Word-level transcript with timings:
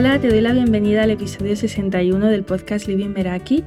Hola, 0.00 0.18
te 0.18 0.30
doy 0.30 0.40
la 0.40 0.54
bienvenida 0.54 1.02
al 1.02 1.10
episodio 1.10 1.54
61 1.54 2.28
del 2.28 2.42
podcast 2.42 2.88
Living 2.88 3.10
Meraki. 3.10 3.64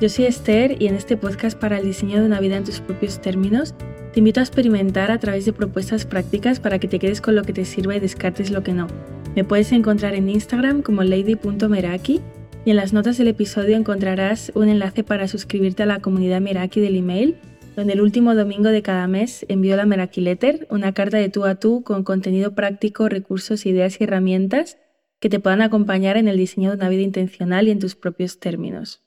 Yo 0.00 0.08
soy 0.08 0.24
Esther 0.24 0.82
y 0.82 0.88
en 0.88 0.96
este 0.96 1.16
podcast 1.16 1.56
para 1.56 1.78
el 1.78 1.84
diseño 1.84 2.18
de 2.18 2.26
una 2.26 2.40
vida 2.40 2.56
en 2.56 2.64
tus 2.64 2.80
propios 2.80 3.20
términos, 3.20 3.72
te 4.12 4.18
invito 4.18 4.40
a 4.40 4.42
experimentar 4.42 5.12
a 5.12 5.20
través 5.20 5.44
de 5.44 5.52
propuestas 5.52 6.04
prácticas 6.04 6.58
para 6.58 6.80
que 6.80 6.88
te 6.88 6.98
quedes 6.98 7.20
con 7.20 7.36
lo 7.36 7.44
que 7.44 7.52
te 7.52 7.64
sirva 7.64 7.94
y 7.94 8.00
descartes 8.00 8.50
lo 8.50 8.64
que 8.64 8.72
no. 8.72 8.88
Me 9.36 9.44
puedes 9.44 9.70
encontrar 9.70 10.16
en 10.16 10.28
Instagram 10.28 10.82
como 10.82 11.04
lady.meraki 11.04 12.20
y 12.64 12.70
en 12.70 12.76
las 12.76 12.92
notas 12.92 13.16
del 13.16 13.28
episodio 13.28 13.76
encontrarás 13.76 14.50
un 14.56 14.68
enlace 14.68 15.04
para 15.04 15.28
suscribirte 15.28 15.84
a 15.84 15.86
la 15.86 16.00
comunidad 16.00 16.40
Meraki 16.40 16.80
del 16.80 16.96
email, 16.96 17.36
donde 17.76 17.92
el 17.92 18.00
último 18.00 18.34
domingo 18.34 18.70
de 18.70 18.82
cada 18.82 19.06
mes 19.06 19.46
envío 19.48 19.76
la 19.76 19.86
Meraki 19.86 20.20
Letter, 20.20 20.66
una 20.68 20.92
carta 20.94 21.18
de 21.18 21.28
tú 21.28 21.44
a 21.44 21.54
tú 21.54 21.84
con 21.84 22.02
contenido 22.02 22.56
práctico, 22.56 23.08
recursos, 23.08 23.66
ideas 23.66 24.00
y 24.00 24.02
herramientas 24.02 24.78
que 25.20 25.28
te 25.30 25.40
puedan 25.40 25.62
acompañar 25.62 26.16
en 26.16 26.28
el 26.28 26.36
diseño 26.36 26.70
de 26.70 26.76
una 26.76 26.88
vida 26.88 27.02
intencional 27.02 27.68
y 27.68 27.70
en 27.70 27.78
tus 27.78 27.96
propios 27.96 28.38
términos. 28.38 29.02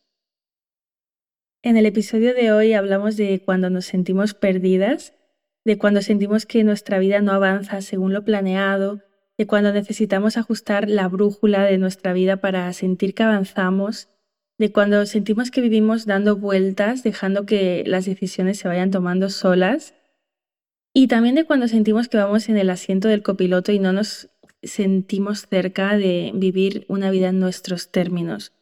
En 1.61 1.77
el 1.77 1.85
episodio 1.85 2.33
de 2.33 2.51
hoy 2.51 2.73
hablamos 2.73 3.17
de 3.17 3.41
cuando 3.43 3.69
nos 3.69 3.85
sentimos 3.85 4.33
perdidas, 4.33 5.13
de 5.65 5.77
cuando 5.77 6.01
sentimos 6.01 6.45
que 6.45 6.63
nuestra 6.63 6.99
vida 6.99 7.21
no 7.21 7.33
avanza 7.33 7.81
según 7.81 8.13
lo 8.13 8.23
planeado, 8.23 9.01
de 9.37 9.45
cuando 9.45 9.71
necesitamos 9.71 10.37
ajustar 10.37 10.89
la 10.89 11.07
brújula 11.07 11.63
de 11.63 11.77
nuestra 11.77 12.13
vida 12.13 12.37
para 12.37 12.71
sentir 12.73 13.13
que 13.13 13.23
avanzamos, 13.23 14.09
de 14.57 14.71
cuando 14.71 15.05
sentimos 15.05 15.51
que 15.51 15.61
vivimos 15.61 16.05
dando 16.05 16.35
vueltas, 16.35 17.03
dejando 17.03 17.45
que 17.45 17.83
las 17.85 18.05
decisiones 18.05 18.59
se 18.59 18.67
vayan 18.67 18.91
tomando 18.91 19.29
solas, 19.29 19.94
y 20.94 21.07
también 21.07 21.35
de 21.35 21.45
cuando 21.45 21.67
sentimos 21.67 22.09
que 22.09 22.17
vamos 22.17 22.49
en 22.49 22.57
el 22.57 22.69
asiento 22.69 23.07
del 23.07 23.23
copiloto 23.23 23.71
y 23.71 23.79
no 23.79 23.94
nos 23.94 24.29
sentimos 24.63 25.47
cerca 25.47 25.97
de 25.97 26.31
vivir 26.33 26.85
una 26.88 27.11
vida 27.11 27.29
en 27.29 27.39
nuestros 27.39 27.91
términos. 27.91 28.53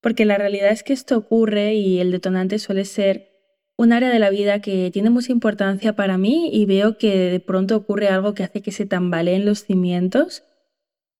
Porque 0.00 0.24
la 0.24 0.38
realidad 0.38 0.70
es 0.70 0.82
que 0.82 0.92
esto 0.92 1.16
ocurre 1.16 1.74
y 1.74 2.00
el 2.00 2.10
detonante 2.10 2.58
suele 2.58 2.84
ser 2.84 3.30
un 3.76 3.92
área 3.92 4.10
de 4.10 4.18
la 4.18 4.30
vida 4.30 4.60
que 4.60 4.90
tiene 4.92 5.10
mucha 5.10 5.32
importancia 5.32 5.94
para 5.94 6.18
mí 6.18 6.50
y 6.52 6.66
veo 6.66 6.98
que 6.98 7.16
de 7.30 7.40
pronto 7.40 7.76
ocurre 7.76 8.08
algo 8.08 8.34
que 8.34 8.44
hace 8.44 8.60
que 8.60 8.72
se 8.72 8.86
tambaleen 8.86 9.46
los 9.46 9.64
cimientos. 9.64 10.44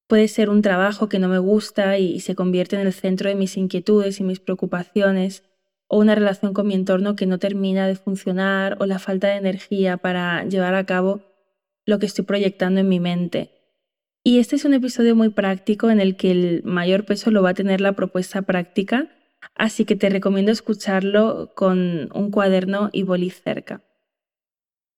Puede 0.06 0.28
ser 0.28 0.50
un 0.50 0.60
trabajo 0.60 1.08
que 1.08 1.18
no 1.18 1.28
me 1.28 1.38
gusta 1.38 1.96
y 1.98 2.20
se 2.20 2.34
convierte 2.34 2.76
en 2.76 2.86
el 2.86 2.92
centro 2.92 3.28
de 3.28 3.34
mis 3.34 3.56
inquietudes 3.56 4.20
y 4.20 4.24
mis 4.24 4.40
preocupaciones, 4.40 5.44
o 5.86 5.98
una 5.98 6.14
relación 6.14 6.52
con 6.52 6.66
mi 6.66 6.74
entorno 6.74 7.16
que 7.16 7.26
no 7.26 7.38
termina 7.38 7.86
de 7.86 7.96
funcionar, 7.96 8.76
o 8.80 8.86
la 8.86 8.98
falta 8.98 9.28
de 9.28 9.36
energía 9.36 9.96
para 9.96 10.44
llevar 10.44 10.74
a 10.74 10.84
cabo 10.84 11.22
lo 11.86 11.98
que 11.98 12.06
estoy 12.06 12.24
proyectando 12.24 12.80
en 12.80 12.88
mi 12.88 13.00
mente. 13.00 13.59
Y 14.22 14.38
este 14.38 14.56
es 14.56 14.64
un 14.66 14.74
episodio 14.74 15.16
muy 15.16 15.30
práctico 15.30 15.90
en 15.90 15.98
el 15.98 16.16
que 16.16 16.30
el 16.30 16.62
mayor 16.64 17.06
peso 17.06 17.30
lo 17.30 17.42
va 17.42 17.50
a 17.50 17.54
tener 17.54 17.80
la 17.80 17.92
propuesta 17.92 18.42
práctica, 18.42 19.08
así 19.54 19.86
que 19.86 19.96
te 19.96 20.10
recomiendo 20.10 20.52
escucharlo 20.52 21.52
con 21.54 22.10
un 22.14 22.30
cuaderno 22.30 22.90
y 22.92 23.02
boli 23.02 23.30
cerca. 23.30 23.82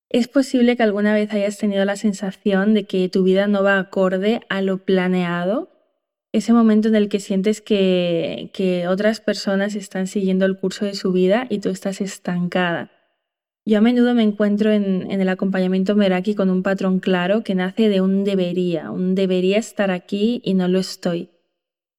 Es 0.09 0.29
posible 0.29 0.77
que 0.77 0.83
alguna 0.83 1.14
vez 1.14 1.33
hayas 1.33 1.56
tenido 1.56 1.84
la 1.84 1.97
sensación 1.97 2.75
de 2.75 2.84
que 2.84 3.09
tu 3.09 3.23
vida 3.23 3.47
no 3.47 3.62
va 3.62 3.79
acorde 3.79 4.41
a 4.48 4.61
lo 4.61 4.84
planeado, 4.84 5.70
ese 6.33 6.53
momento 6.53 6.89
en 6.89 6.97
el 6.97 7.09
que 7.09 7.20
sientes 7.20 7.61
que, 7.61 8.51
que 8.53 8.89
otras 8.89 9.20
personas 9.20 9.75
están 9.75 10.07
siguiendo 10.07 10.47
el 10.47 10.59
curso 10.59 10.84
de 10.84 10.95
su 10.95 11.12
vida 11.12 11.47
y 11.48 11.61
tú 11.61 11.69
estás 11.69 12.01
estancada. 12.01 12.92
Yo 13.64 13.78
a 13.78 13.80
menudo 13.80 14.12
me 14.14 14.24
encuentro 14.24 14.72
en, 14.72 15.08
el 15.08 15.28
acompañamiento 15.28 15.94
Meraki 15.94 16.34
con 16.34 16.50
un 16.50 16.64
patrón 16.64 16.98
claro 16.98 17.45
que 17.45 17.55
nace 17.55 17.89
de 17.89 18.00
un 18.00 18.24
debería, 18.24 18.90
un 18.90 19.14
debería 19.14 19.58
estar 19.58 19.92
aquí 19.92 20.42
y 20.45 20.55
no 20.55 20.67
lo 20.67 20.80
estoy. 20.80 21.30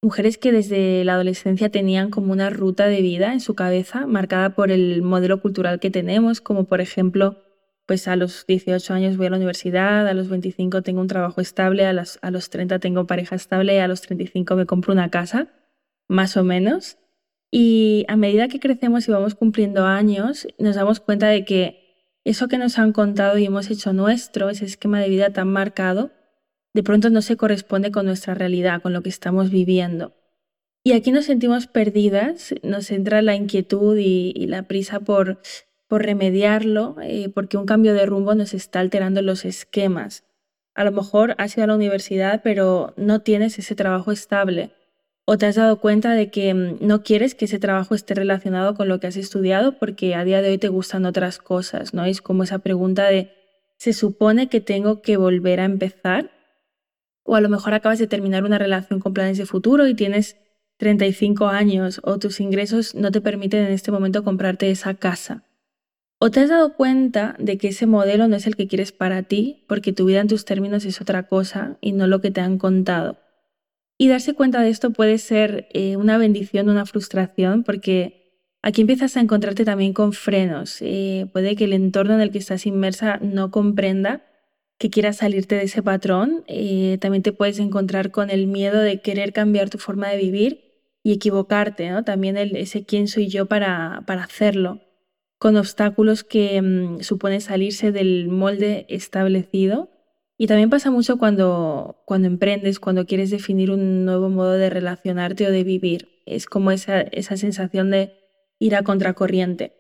Mujeres 0.01 0.37
que 0.37 0.51
desde 0.51 1.05
la 1.05 1.13
adolescencia 1.13 1.69
tenían 1.69 2.09
como 2.09 2.33
una 2.33 2.49
ruta 2.49 2.87
de 2.87 3.01
vida 3.01 3.31
en 3.31 3.39
su 3.39 3.55
cabeza 3.55 4.05
marcada 4.05 4.55
por 4.55 4.71
el 4.71 5.01
modelo 5.03 5.41
cultural 5.41 5.79
que 5.79 5.89
tenemos, 5.89 6.41
como 6.41 6.65
por 6.65 6.81
ejemplo, 6.81 7.37
pues 7.85 8.09
a 8.09 8.17
los 8.17 8.45
18 8.45 8.93
años 8.93 9.15
voy 9.15 9.27
a 9.27 9.29
la 9.29 9.37
universidad, 9.37 10.05
a 10.05 10.13
los 10.13 10.27
25 10.27 10.81
tengo 10.81 10.99
un 10.99 11.07
trabajo 11.07 11.39
estable, 11.39 11.85
a 11.85 11.93
los, 11.93 12.19
a 12.21 12.31
los 12.31 12.49
30 12.49 12.79
tengo 12.79 13.07
pareja 13.07 13.37
estable, 13.37 13.79
a 13.79 13.87
los 13.87 14.01
35 14.01 14.57
me 14.57 14.65
compro 14.65 14.91
una 14.91 15.09
casa, 15.09 15.47
más 16.09 16.35
o 16.35 16.43
menos. 16.43 16.97
Y 17.55 18.03
a 18.07 18.15
medida 18.15 18.47
que 18.47 18.59
crecemos 18.59 19.07
y 19.07 19.11
vamos 19.11 19.35
cumpliendo 19.35 19.85
años, 19.85 20.47
nos 20.57 20.75
damos 20.75 20.99
cuenta 20.99 21.27
de 21.27 21.45
que 21.45 22.09
eso 22.23 22.47
que 22.47 22.57
nos 22.57 22.79
han 22.79 22.93
contado 22.93 23.37
y 23.37 23.45
hemos 23.45 23.69
hecho 23.69 23.93
nuestro, 23.93 24.49
ese 24.49 24.65
esquema 24.65 24.99
de 24.99 25.07
vida 25.07 25.33
tan 25.33 25.49
marcado, 25.49 26.09
de 26.73 26.81
pronto 26.81 27.11
no 27.11 27.21
se 27.21 27.37
corresponde 27.37 27.91
con 27.91 28.07
nuestra 28.07 28.33
realidad, 28.33 28.81
con 28.81 28.91
lo 28.91 29.03
que 29.03 29.09
estamos 29.09 29.51
viviendo. 29.51 30.15
Y 30.83 30.93
aquí 30.93 31.11
nos 31.11 31.25
sentimos 31.25 31.67
perdidas, 31.67 32.55
nos 32.63 32.89
entra 32.89 33.21
la 33.21 33.35
inquietud 33.35 33.99
y, 33.99 34.47
la 34.47 34.63
prisa 34.63 35.01
por, 35.01 35.39
por 35.87 36.01
remediarlo, 36.01 36.95
eh, 37.03 37.29
porque 37.29 37.57
un 37.57 37.67
cambio 37.67 37.93
de 37.93 38.07
rumbo 38.07 38.33
nos 38.33 38.55
está 38.55 38.79
alterando 38.79 39.21
los 39.21 39.45
esquemas. 39.45 40.23
A 40.73 40.83
lo 40.83 40.91
mejor 40.91 41.35
has 41.37 41.55
ido 41.55 41.65
a 41.65 41.67
la 41.67 41.75
universidad, 41.75 42.41
pero 42.43 42.95
no 42.97 43.21
tienes 43.21 43.59
ese 43.59 43.75
trabajo 43.75 44.11
estable 44.11 44.71
o 45.25 45.37
te 45.37 45.45
has 45.45 45.55
dado 45.55 45.79
cuenta 45.79 46.13
de 46.13 46.29
que 46.29 46.53
mm, 46.53 46.77
no 46.81 47.03
quieres 47.03 47.35
que 47.35 47.45
ese 47.45 47.59
trabajo 47.59 47.95
esté 47.95 48.13
relacionado 48.13 48.75
con 48.75 48.87
lo 48.87 48.99
que 48.99 49.07
has 49.07 49.15
estudiado 49.15 49.77
porque 49.79 50.15
a 50.15 50.23
día 50.23 50.41
de 50.41 50.49
hoy 50.49 50.57
te 50.57 50.67
gustan 50.67 51.05
otras 51.05 51.37
cosas, 51.37 51.93
¿no? 51.93 52.05
Es 52.05 52.21
como 52.21 52.43
esa 52.43 52.59
pregunta 52.59 53.07
de, 53.07 53.31
¿se 53.77 53.93
supone 53.93 54.49
que 54.49 54.61
tengo 54.61 55.01
que 55.01 55.17
volver 55.17 55.59
a 55.59 55.65
empezar? 55.65 56.31
O 57.23 57.35
a 57.35 57.41
lo 57.41 57.49
mejor 57.49 57.73
acabas 57.73 57.99
de 57.99 58.07
terminar 58.07 58.43
una 58.43 58.57
relación 58.57 58.99
con 58.99 59.13
planes 59.13 59.37
de 59.37 59.45
futuro 59.45 59.87
y 59.87 59.95
tienes 59.95 60.37
35 60.77 61.47
años 61.47 62.01
o 62.03 62.19
tus 62.19 62.41
ingresos 62.41 62.95
no 62.95 63.11
te 63.11 63.21
permiten 63.21 63.65
en 63.65 63.71
este 63.71 63.91
momento 63.91 64.23
comprarte 64.23 64.69
esa 64.71 64.95
casa. 64.95 65.45
O 66.19 66.31
te 66.31 66.41
has 66.41 66.49
dado 66.49 66.75
cuenta 66.75 67.35
de 67.39 67.57
que 67.57 67.69
ese 67.69 67.85
modelo 67.85 68.27
no 68.27 68.35
es 68.35 68.47
el 68.47 68.55
que 68.55 68.67
quieres 68.67 68.91
para 68.91 69.23
ti 69.23 69.65
porque 69.67 69.93
tu 69.93 70.05
vida 70.05 70.19
en 70.19 70.27
tus 70.27 70.45
términos 70.45 70.83
es 70.85 70.99
otra 70.99 71.27
cosa 71.27 71.77
y 71.79 71.93
no 71.93 72.07
lo 72.07 72.19
que 72.19 72.31
te 72.31 72.41
han 72.41 72.57
contado. 72.57 73.17
Y 74.03 74.09
darse 74.09 74.33
cuenta 74.33 74.61
de 74.61 74.69
esto 74.69 74.91
puede 74.91 75.17
ser 75.17 75.69
eh, 75.71 75.95
una 75.95 76.17
bendición, 76.17 76.67
una 76.67 76.85
frustración, 76.85 77.63
porque 77.63 78.33
aquí 78.61 78.81
empiezas 78.81 79.15
a 79.15 79.21
encontrarte 79.21 79.63
también 79.63 79.93
con 79.93 80.11
frenos. 80.11 80.79
Eh, 80.81 81.27
puede 81.31 81.55
que 81.55 81.63
el 81.63 81.71
entorno 81.71 82.13
en 82.15 82.19
el 82.19 82.29
que 82.29 82.39
estás 82.39 82.65
inmersa 82.65 83.17
no 83.21 83.49
comprenda 83.49 84.25
que 84.77 84.89
quieras 84.89 85.15
salirte 85.15 85.55
de 85.55 85.63
ese 85.63 85.81
patrón. 85.81 86.43
Eh, 86.47 86.97
también 86.99 87.23
te 87.23 87.31
puedes 87.31 87.59
encontrar 87.59 88.11
con 88.11 88.29
el 88.29 88.45
miedo 88.45 88.81
de 88.81 89.01
querer 89.01 89.31
cambiar 89.31 89.69
tu 89.69 89.77
forma 89.77 90.09
de 90.09 90.17
vivir 90.17 90.83
y 91.01 91.13
equivocarte, 91.13 91.89
¿no? 91.89 92.03
También 92.03 92.35
el, 92.35 92.57
ese 92.57 92.83
quién 92.83 93.07
soy 93.07 93.29
yo 93.29 93.45
para, 93.45 94.03
para 94.05 94.25
hacerlo, 94.25 94.81
con 95.37 95.55
obstáculos 95.55 96.25
que 96.25 96.61
mm, 96.61 96.99
supone 97.03 97.39
salirse 97.39 97.93
del 97.93 98.27
molde 98.27 98.85
establecido 98.89 99.92
y 100.43 100.47
también 100.47 100.69
pasa 100.69 100.91
mucho 100.91 101.15
cuando, 101.17 102.03
cuando 102.03 102.27
emprendes, 102.27 102.81
cuando 102.81 103.05
quieres 103.05 103.29
definir 103.29 103.71
un 103.71 104.03
nuevo 104.03 104.27
modo 104.27 104.51
de 104.51 104.69
relacionarte 104.69 105.47
o 105.47 105.51
de 105.51 105.63
vivir. 105.63 106.21
Es 106.25 106.47
como 106.47 106.71
esa, 106.71 106.99
esa 106.99 107.37
sensación 107.37 107.91
de 107.91 108.11
ir 108.59 108.75
a 108.75 108.83
contracorriente. 108.83 109.71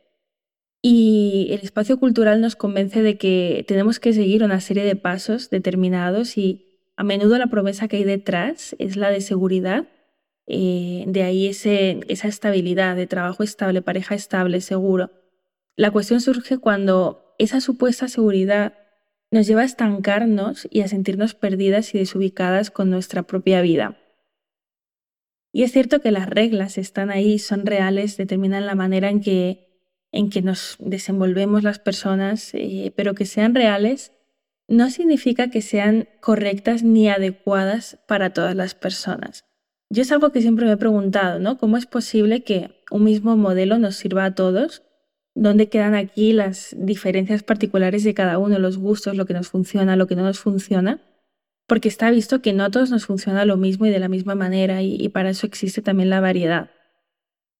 Y 0.81 1.49
el 1.51 1.59
espacio 1.63 1.99
cultural 1.99 2.39
nos 2.39 2.55
convence 2.55 3.01
de 3.01 3.17
que 3.17 3.65
tenemos 3.67 3.99
que 3.99 4.13
seguir 4.13 4.41
una 4.41 4.61
serie 4.61 4.85
de 4.85 4.95
pasos 4.95 5.49
determinados 5.49 6.37
y 6.37 6.79
a 6.95 7.03
menudo 7.03 7.37
la 7.37 7.47
promesa 7.47 7.89
que 7.89 7.97
hay 7.97 8.05
detrás 8.05 8.73
es 8.79 8.95
la 8.95 9.09
de 9.09 9.19
seguridad. 9.19 9.89
Eh, 10.47 11.03
de 11.07 11.23
ahí 11.23 11.47
ese, 11.47 11.99
esa 12.07 12.29
estabilidad 12.29 12.95
de 12.95 13.05
trabajo 13.05 13.43
estable, 13.43 13.81
pareja 13.81 14.15
estable, 14.15 14.61
seguro. 14.61 15.11
La 15.75 15.91
cuestión 15.91 16.21
surge 16.21 16.57
cuando 16.57 17.35
esa 17.37 17.59
supuesta 17.59 18.07
seguridad 18.07 18.75
nos 19.33 19.47
lleva 19.47 19.63
a 19.63 19.65
estancarnos 19.65 20.67
y 20.69 20.81
a 20.81 20.87
sentirnos 20.87 21.33
perdidas 21.33 21.95
y 21.95 21.97
desubicadas 21.97 22.69
con 22.69 22.91
nuestra 22.91 23.23
propia 23.23 23.61
vida. 23.61 23.97
Y 25.51 25.63
es 25.63 25.71
cierto 25.71 26.01
que 26.01 26.11
las 26.11 26.29
reglas 26.29 26.77
están 26.77 27.09
ahí, 27.09 27.39
son 27.39 27.65
reales, 27.65 28.15
determinan 28.15 28.67
la 28.67 28.75
manera 28.75 29.09
en 29.09 29.21
que, 29.21 29.81
en 30.11 30.29
que 30.29 30.43
nos 30.43 30.75
desenvolvemos 30.77 31.63
las 31.63 31.79
personas, 31.79 32.51
eh, 32.53 32.93
pero 32.95 33.15
que 33.15 33.25
sean 33.25 33.55
reales 33.55 34.11
no 34.67 34.91
significa 34.91 35.49
que 35.49 35.63
sean 35.63 36.07
correctas 36.21 36.83
ni 36.83 37.09
adecuadas 37.09 37.97
para 38.07 38.33
todas 38.33 38.55
las 38.55 38.75
personas. 38.75 39.45
Yo 39.89 40.03
es 40.03 40.11
algo 40.11 40.31
que 40.31 40.41
siempre 40.41 40.67
me 40.67 40.73
he 40.73 40.77
preguntado, 40.77 41.39
¿no? 41.39 41.57
¿Cómo 41.57 41.77
es 41.77 41.87
posible 41.87 42.43
que 42.43 42.83
un 42.91 43.03
mismo 43.03 43.35
modelo 43.35 43.79
nos 43.79 43.95
sirva 43.95 44.25
a 44.25 44.35
todos 44.35 44.83
dónde 45.35 45.69
quedan 45.69 45.95
aquí 45.95 46.33
las 46.33 46.75
diferencias 46.77 47.43
particulares 47.43 48.03
de 48.03 48.13
cada 48.13 48.37
uno, 48.37 48.59
los 48.59 48.77
gustos, 48.77 49.15
lo 49.15 49.25
que 49.25 49.33
nos 49.33 49.49
funciona, 49.49 49.95
lo 49.95 50.07
que 50.07 50.15
no 50.15 50.23
nos 50.23 50.39
funciona, 50.39 51.01
porque 51.67 51.87
está 51.87 52.11
visto 52.11 52.41
que 52.41 52.53
no 52.53 52.63
a 52.63 52.71
todos 52.71 52.91
nos 52.91 53.05
funciona 53.05 53.45
lo 53.45 53.57
mismo 53.57 53.85
y 53.85 53.89
de 53.89 53.99
la 53.99 54.09
misma 54.09 54.35
manera 54.35 54.81
y, 54.81 55.07
para 55.09 55.29
eso 55.29 55.47
existe 55.47 55.81
también 55.81 56.09
la 56.09 56.21
variedad. 56.21 56.71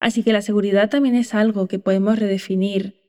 Así 0.00 0.22
que 0.22 0.32
la 0.32 0.42
seguridad 0.42 0.90
también 0.90 1.14
es 1.14 1.34
algo 1.34 1.66
que 1.66 1.78
podemos 1.78 2.18
redefinir 2.18 3.00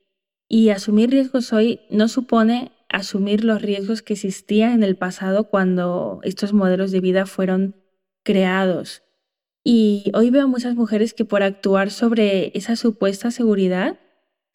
y 0.48 0.70
asumir 0.70 1.10
riesgos 1.10 1.52
hoy 1.52 1.80
no 1.90 2.08
supone 2.08 2.72
asumir 2.88 3.44
los 3.44 3.60
riesgos 3.60 4.02
que 4.02 4.14
existían 4.14 4.72
en 4.72 4.82
el 4.84 4.96
pasado 4.96 5.44
cuando 5.50 6.20
estos 6.22 6.52
modelos 6.52 6.92
de 6.92 7.00
vida 7.00 7.26
fueron 7.26 7.76
creados. 8.22 9.02
Y 9.62 10.12
hoy 10.14 10.30
veo 10.30 10.44
a 10.44 10.46
muchas 10.46 10.76
mujeres 10.76 11.12
que 11.12 11.24
por 11.24 11.42
actuar 11.42 11.90
sobre 11.90 12.52
esa 12.56 12.76
supuesta 12.76 13.32
seguridad, 13.32 13.98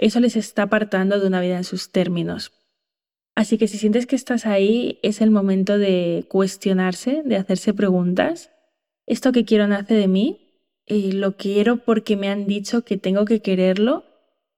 eso 0.01 0.19
les 0.19 0.35
está 0.35 0.63
apartando 0.63 1.19
de 1.19 1.27
una 1.27 1.39
vida 1.41 1.57
en 1.57 1.63
sus 1.63 1.91
términos. 1.91 2.51
Así 3.35 3.57
que 3.57 3.67
si 3.67 3.77
sientes 3.77 4.07
que 4.07 4.15
estás 4.15 4.45
ahí, 4.45 4.99
es 5.03 5.21
el 5.21 5.31
momento 5.31 5.77
de 5.77 6.25
cuestionarse, 6.27 7.21
de 7.23 7.37
hacerse 7.37 7.73
preguntas. 7.73 8.51
¿Esto 9.05 9.31
que 9.31 9.45
quiero 9.45 9.67
nace 9.67 9.93
de 9.93 10.07
mí? 10.07 10.39
Eh, 10.87 11.13
¿Lo 11.13 11.37
quiero 11.37 11.77
porque 11.77 12.17
me 12.17 12.29
han 12.29 12.47
dicho 12.47 12.83
que 12.83 12.97
tengo 12.97 13.25
que 13.25 13.41
quererlo? 13.41 14.03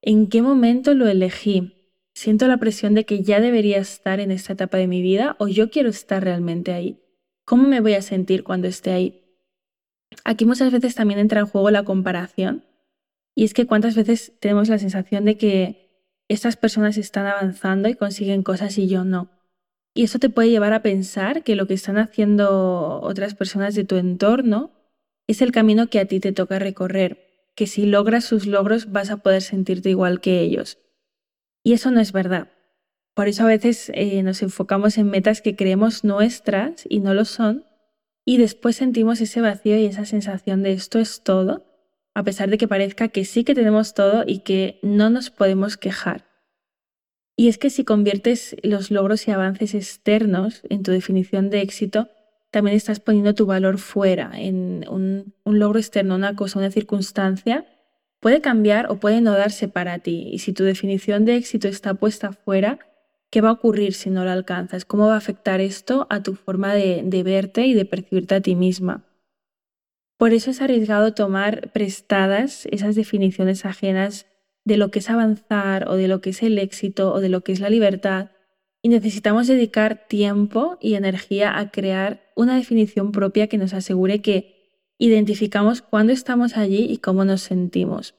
¿En 0.01 0.27
qué 0.27 0.41
momento 0.41 0.93
lo 0.95 1.07
elegí? 1.07 1.73
¿Siento 2.15 2.47
la 2.47 2.57
presión 2.57 2.93
de 2.93 3.05
que 3.05 3.21
ya 3.21 3.41
debería 3.41 3.79
estar 3.79 4.19
en 4.19 4.31
esta 4.31 4.53
etapa 4.53 4.77
de 4.77 4.87
mi 4.87 5.01
vida 5.01 5.35
o 5.39 5.47
yo 5.47 5.69
quiero 5.69 5.89
estar 5.89 6.23
realmente 6.23 6.71
ahí? 6.71 6.99
¿Cómo 7.45 7.67
me 7.67 7.81
voy 7.81 7.95
a 7.95 8.01
sentir 8.01 8.43
cuando 8.43 8.67
esté 8.67 8.91
ahí? 8.91 9.21
Aquí 10.23 10.45
muchas 10.45 10.71
veces 10.71 10.95
también 10.95 11.19
entra 11.19 11.41
en 11.41 11.47
juego 11.47 11.69
la 11.69 11.83
comparación. 11.83 12.63
Y 13.35 13.43
es 13.43 13.53
que 13.53 13.65
cuántas 13.65 13.95
veces 13.95 14.33
tenemos 14.39 14.69
la 14.69 14.77
sensación 14.77 15.25
de 15.25 15.37
que 15.37 15.83
estas 16.27 16.55
personas 16.57 16.97
están 16.97 17.25
avanzando 17.25 17.89
y 17.89 17.95
consiguen 17.95 18.43
cosas 18.43 18.77
y 18.77 18.87
yo 18.87 19.03
no. 19.03 19.29
Y 19.93 20.03
eso 20.03 20.19
te 20.19 20.29
puede 20.29 20.49
llevar 20.49 20.73
a 20.73 20.81
pensar 20.81 21.43
que 21.43 21.55
lo 21.55 21.67
que 21.67 21.75
están 21.75 21.97
haciendo 21.97 22.99
otras 23.01 23.35
personas 23.35 23.75
de 23.75 23.83
tu 23.83 23.97
entorno 23.97 24.71
es 25.27 25.41
el 25.41 25.51
camino 25.51 25.87
que 25.87 25.99
a 25.99 26.05
ti 26.05 26.19
te 26.19 26.31
toca 26.31 26.59
recorrer, 26.59 27.51
que 27.55 27.67
si 27.67 27.85
logras 27.85 28.25
sus 28.25 28.47
logros 28.47 28.91
vas 28.91 29.11
a 29.11 29.17
poder 29.17 29.41
sentirte 29.41 29.89
igual 29.89 30.21
que 30.21 30.41
ellos. 30.41 30.79
Y 31.63 31.73
eso 31.73 31.91
no 31.91 31.99
es 31.99 32.11
verdad. 32.11 32.49
Por 33.13 33.27
eso 33.27 33.43
a 33.43 33.47
veces 33.47 33.91
eh, 33.93 34.23
nos 34.23 34.41
enfocamos 34.41 34.97
en 34.97 35.09
metas 35.09 35.41
que 35.41 35.55
creemos 35.55 36.03
nuestras 36.03 36.85
y 36.89 36.99
no 36.99 37.13
lo 37.13 37.25
son, 37.25 37.65
y 38.25 38.37
después 38.37 38.77
sentimos 38.77 39.21
ese 39.21 39.41
vacío 39.41 39.77
y 39.77 39.85
esa 39.85 40.05
sensación 40.05 40.63
de 40.63 40.73
esto 40.73 40.97
es 40.97 41.21
todo, 41.21 41.63
a 42.15 42.23
pesar 42.23 42.49
de 42.49 42.57
que 42.57 42.67
parezca 42.67 43.07
que 43.07 43.25
sí 43.25 43.43
que 43.43 43.55
tenemos 43.55 43.93
todo 43.93 44.23
y 44.25 44.39
que 44.39 44.79
no 44.83 45.09
nos 45.09 45.29
podemos 45.29 45.77
quejar. 45.77 46.25
Y 47.35 47.47
es 47.47 47.57
que 47.57 47.69
si 47.69 47.83
conviertes 47.83 48.55
los 48.61 48.91
logros 48.91 49.27
y 49.27 49.31
avances 49.31 49.73
externos 49.73 50.61
en 50.69 50.83
tu 50.83 50.91
definición 50.91 51.49
de 51.49 51.61
éxito, 51.61 52.09
también 52.51 52.77
estás 52.77 52.99
poniendo 52.99 53.33
tu 53.33 53.47
valor 53.47 53.79
fuera, 53.79 54.31
en 54.35 54.85
un, 54.87 55.33
logro 55.43 55.79
externo, 55.79 56.13
una 56.13 56.35
cosa, 56.35 56.59
una 56.59 56.69
circunstancia, 56.69 57.65
puede 58.19 58.41
cambiar 58.41 58.91
o 58.91 58.99
puede 58.99 59.21
no 59.21 59.31
darse 59.31 59.67
para 59.67 59.97
ti. 59.97 60.29
Y 60.31 60.39
si 60.39 60.53
tu 60.53 60.63
definición 60.63 61.25
de 61.25 61.35
éxito 61.35 61.67
está 61.67 61.95
puesta 61.95 62.31
fuera, 62.31 62.77
¿qué 63.31 63.41
va 63.41 63.49
a 63.49 63.53
ocurrir 63.53 63.95
si 63.95 64.11
no 64.11 64.23
la 64.23 64.33
alcanzas? 64.33 64.85
¿Cómo 64.85 65.07
va 65.07 65.15
a 65.15 65.17
afectar 65.17 65.61
esto 65.61 66.05
a 66.11 66.21
tu 66.21 66.35
forma 66.35 66.75
de 66.75 67.23
verte 67.25 67.65
y 67.65 67.73
de 67.73 67.85
percibirte 67.85 68.35
a 68.35 68.41
ti 68.41 68.53
misma? 68.55 69.03
Por 70.23 70.31
eso 70.31 70.51
es 70.51 70.61
arriesgado 70.61 71.13
tomar 71.13 71.73
prestadas 71.73 72.65
esas 72.71 72.95
definiciones 72.95 73.65
ajenas 73.65 74.25
de 74.63 74.77
lo 74.77 74.89
que 74.89 74.99
es 74.99 75.09
avanzar 75.09 75.89
o 75.89 75.97
de 75.97 76.07
lo 76.07 76.21
que 76.21 76.29
es 76.29 76.43
el 76.43 76.59
éxito 76.59 77.13
o 77.13 77.19
de 77.19 77.27
lo 77.27 77.43
que 77.43 77.51
es 77.51 77.59
la 77.59 77.69
libertad 77.69 78.29
y 78.81 78.87
necesitamos 78.87 79.47
dedicar 79.47 80.07
tiempo 80.07 80.77
y 80.79 80.93
energía 80.93 81.59
a 81.59 81.71
crear 81.71 82.31
una 82.37 82.55
definición 82.55 83.11
propia 83.11 83.47
que 83.47 83.57
nos 83.57 83.73
asegure 83.73 84.21
que 84.21 84.79
identificamos 84.97 85.81
cuándo 85.81 86.13
estamos 86.13 86.55
allí 86.55 86.85
y 86.89 86.99
cómo 86.99 87.25
nos 87.25 87.41
sentimos. 87.41 88.15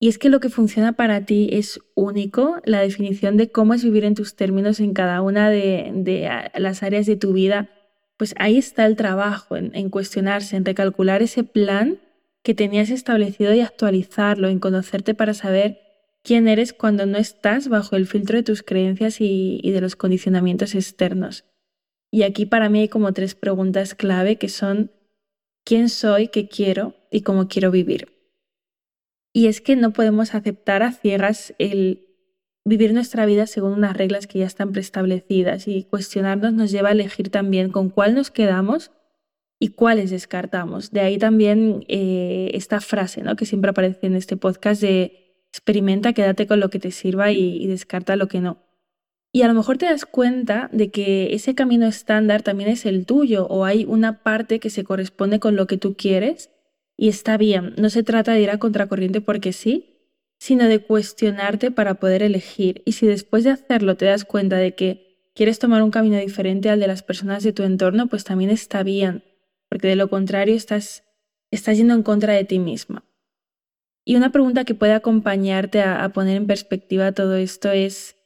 Y 0.00 0.08
es 0.08 0.16
que 0.16 0.30
lo 0.30 0.40
que 0.40 0.48
funciona 0.48 0.94
para 0.94 1.26
ti 1.26 1.50
es 1.52 1.80
único, 1.94 2.62
la 2.64 2.80
definición 2.80 3.36
de 3.36 3.50
cómo 3.50 3.74
es 3.74 3.84
vivir 3.84 4.06
en 4.06 4.14
tus 4.14 4.36
términos 4.36 4.80
en 4.80 4.94
cada 4.94 5.20
una 5.20 5.50
de, 5.50 5.90
de 5.96 6.30
las 6.58 6.82
áreas 6.82 7.04
de 7.04 7.16
tu 7.16 7.34
vida 7.34 7.68
pues 8.16 8.34
ahí 8.38 8.56
está 8.56 8.86
el 8.86 8.96
trabajo, 8.96 9.56
en, 9.56 9.90
cuestionarse, 9.90 10.56
en 10.56 10.64
recalcular 10.64 11.22
ese 11.22 11.44
plan 11.44 11.98
que 12.42 12.54
tenías 12.54 12.90
establecido 12.90 13.52
y 13.54 13.60
actualizarlo, 13.60 14.48
en 14.48 14.58
conocerte 14.58 15.14
para 15.14 15.34
saber 15.34 15.80
quién 16.22 16.48
eres 16.48 16.72
cuando 16.72 17.06
no 17.06 17.18
estás 17.18 17.68
bajo 17.68 17.96
el 17.96 18.06
filtro 18.06 18.36
de 18.36 18.42
tus 18.42 18.62
creencias 18.62 19.20
y, 19.20 19.60
y 19.62 19.70
de 19.70 19.80
los 19.80 19.96
condicionamientos 19.96 20.74
externos. 20.74 21.44
Y 22.10 22.22
aquí 22.22 22.46
para 22.46 22.68
mí 22.68 22.80
hay 22.80 22.88
como 22.88 23.12
tres 23.12 23.34
preguntas 23.34 23.94
clave 23.94 24.36
que 24.36 24.48
son 24.48 24.92
quién 25.64 25.88
soy, 25.88 26.28
qué 26.28 26.48
quiero 26.48 26.94
y 27.10 27.22
cómo 27.22 27.48
quiero 27.48 27.70
vivir. 27.70 28.08
Y 29.34 29.48
es 29.48 29.60
que 29.60 29.76
no 29.76 29.92
podemos 29.92 30.34
aceptar 30.34 30.82
a 30.82 30.92
ciegas 30.92 31.54
el 31.58 32.05
vivir 32.66 32.92
nuestra 32.92 33.26
vida 33.26 33.46
según 33.46 33.72
unas 33.72 33.96
reglas 33.96 34.26
que 34.26 34.40
ya 34.40 34.46
están 34.46 34.72
preestablecidas 34.72 35.68
y 35.68 35.84
cuestionarnos 35.84 36.52
nos 36.52 36.72
lleva 36.72 36.88
a 36.88 36.92
elegir 36.92 37.30
también 37.30 37.70
con 37.70 37.90
cuál 37.90 38.14
nos 38.16 38.32
quedamos 38.32 38.90
y 39.60 39.68
cuáles 39.68 40.10
descartamos. 40.10 40.90
De 40.90 41.00
ahí 41.00 41.16
también 41.16 41.84
eh, 41.86 42.50
esta 42.54 42.80
frase 42.80 43.22
¿no? 43.22 43.36
que 43.36 43.46
siempre 43.46 43.70
aparece 43.70 44.08
en 44.08 44.16
este 44.16 44.36
podcast 44.36 44.82
de 44.82 45.44
experimenta, 45.48 46.12
quédate 46.12 46.48
con 46.48 46.58
lo 46.58 46.68
que 46.68 46.80
te 46.80 46.90
sirva 46.90 47.30
y, 47.30 47.56
y 47.56 47.68
descarta 47.68 48.16
lo 48.16 48.26
que 48.26 48.40
no. 48.40 48.58
Y 49.30 49.42
a 49.42 49.48
lo 49.48 49.54
mejor 49.54 49.78
te 49.78 49.86
das 49.86 50.04
cuenta 50.04 50.68
de 50.72 50.90
que 50.90 51.34
ese 51.34 51.54
camino 51.54 51.86
estándar 51.86 52.42
también 52.42 52.68
es 52.68 52.84
el 52.84 53.06
tuyo 53.06 53.46
o 53.46 53.64
hay 53.64 53.84
una 53.84 54.24
parte 54.24 54.58
que 54.58 54.70
se 54.70 54.82
corresponde 54.82 55.38
con 55.38 55.54
lo 55.54 55.68
que 55.68 55.78
tú 55.78 55.94
quieres 55.94 56.50
y 56.96 57.10
está 57.10 57.36
bien. 57.36 57.74
No 57.78 57.90
se 57.90 58.02
trata 58.02 58.32
de 58.32 58.40
ir 58.40 58.50
a 58.50 58.58
contracorriente 58.58 59.20
porque 59.20 59.52
sí, 59.52 59.95
sino 60.38 60.68
de 60.68 60.80
cuestionarte 60.80 61.70
para 61.70 61.94
poder 61.94 62.22
elegir. 62.22 62.82
Y 62.84 62.92
si 62.92 63.06
después 63.06 63.44
de 63.44 63.50
hacerlo 63.50 63.96
te 63.96 64.06
das 64.06 64.24
cuenta 64.24 64.56
de 64.56 64.74
que 64.74 65.30
quieres 65.34 65.58
tomar 65.58 65.82
un 65.82 65.90
camino 65.90 66.18
diferente 66.18 66.70
al 66.70 66.80
de 66.80 66.86
las 66.86 67.02
personas 67.02 67.42
de 67.42 67.52
tu 67.52 67.62
entorno, 67.62 68.06
pues 68.06 68.24
también 68.24 68.50
está 68.50 68.82
bien, 68.82 69.24
porque 69.68 69.88
de 69.88 69.96
lo 69.96 70.08
contrario 70.08 70.54
estás, 70.54 71.04
estás 71.50 71.76
yendo 71.76 71.94
en 71.94 72.02
contra 72.02 72.34
de 72.34 72.44
ti 72.44 72.58
misma. 72.58 73.04
Y 74.04 74.14
una 74.16 74.30
pregunta 74.30 74.64
que 74.64 74.74
puede 74.74 74.92
acompañarte 74.92 75.82
a, 75.82 76.08
poner 76.10 76.36
en 76.36 76.46
perspectiva 76.46 77.12
todo 77.12 77.34
esto 77.34 77.72
es, 77.72 78.16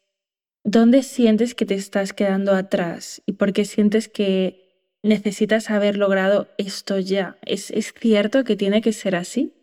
¿dónde 0.62 1.02
sientes 1.02 1.54
que 1.54 1.64
te 1.64 1.74
estás 1.74 2.12
quedando 2.12 2.52
atrás? 2.52 3.22
¿Y 3.24 3.32
por 3.32 3.54
qué 3.54 3.64
sientes 3.64 4.08
que 4.08 4.92
necesitas 5.02 5.70
haber 5.70 5.96
logrado 5.96 6.48
esto 6.58 6.98
ya? 6.98 7.38
¿Es, 7.46 7.70
es 7.70 7.94
cierto 7.98 8.44
que 8.44 8.56
tiene 8.56 8.82
que 8.82 8.92
ser 8.92 9.16
así? 9.16 9.59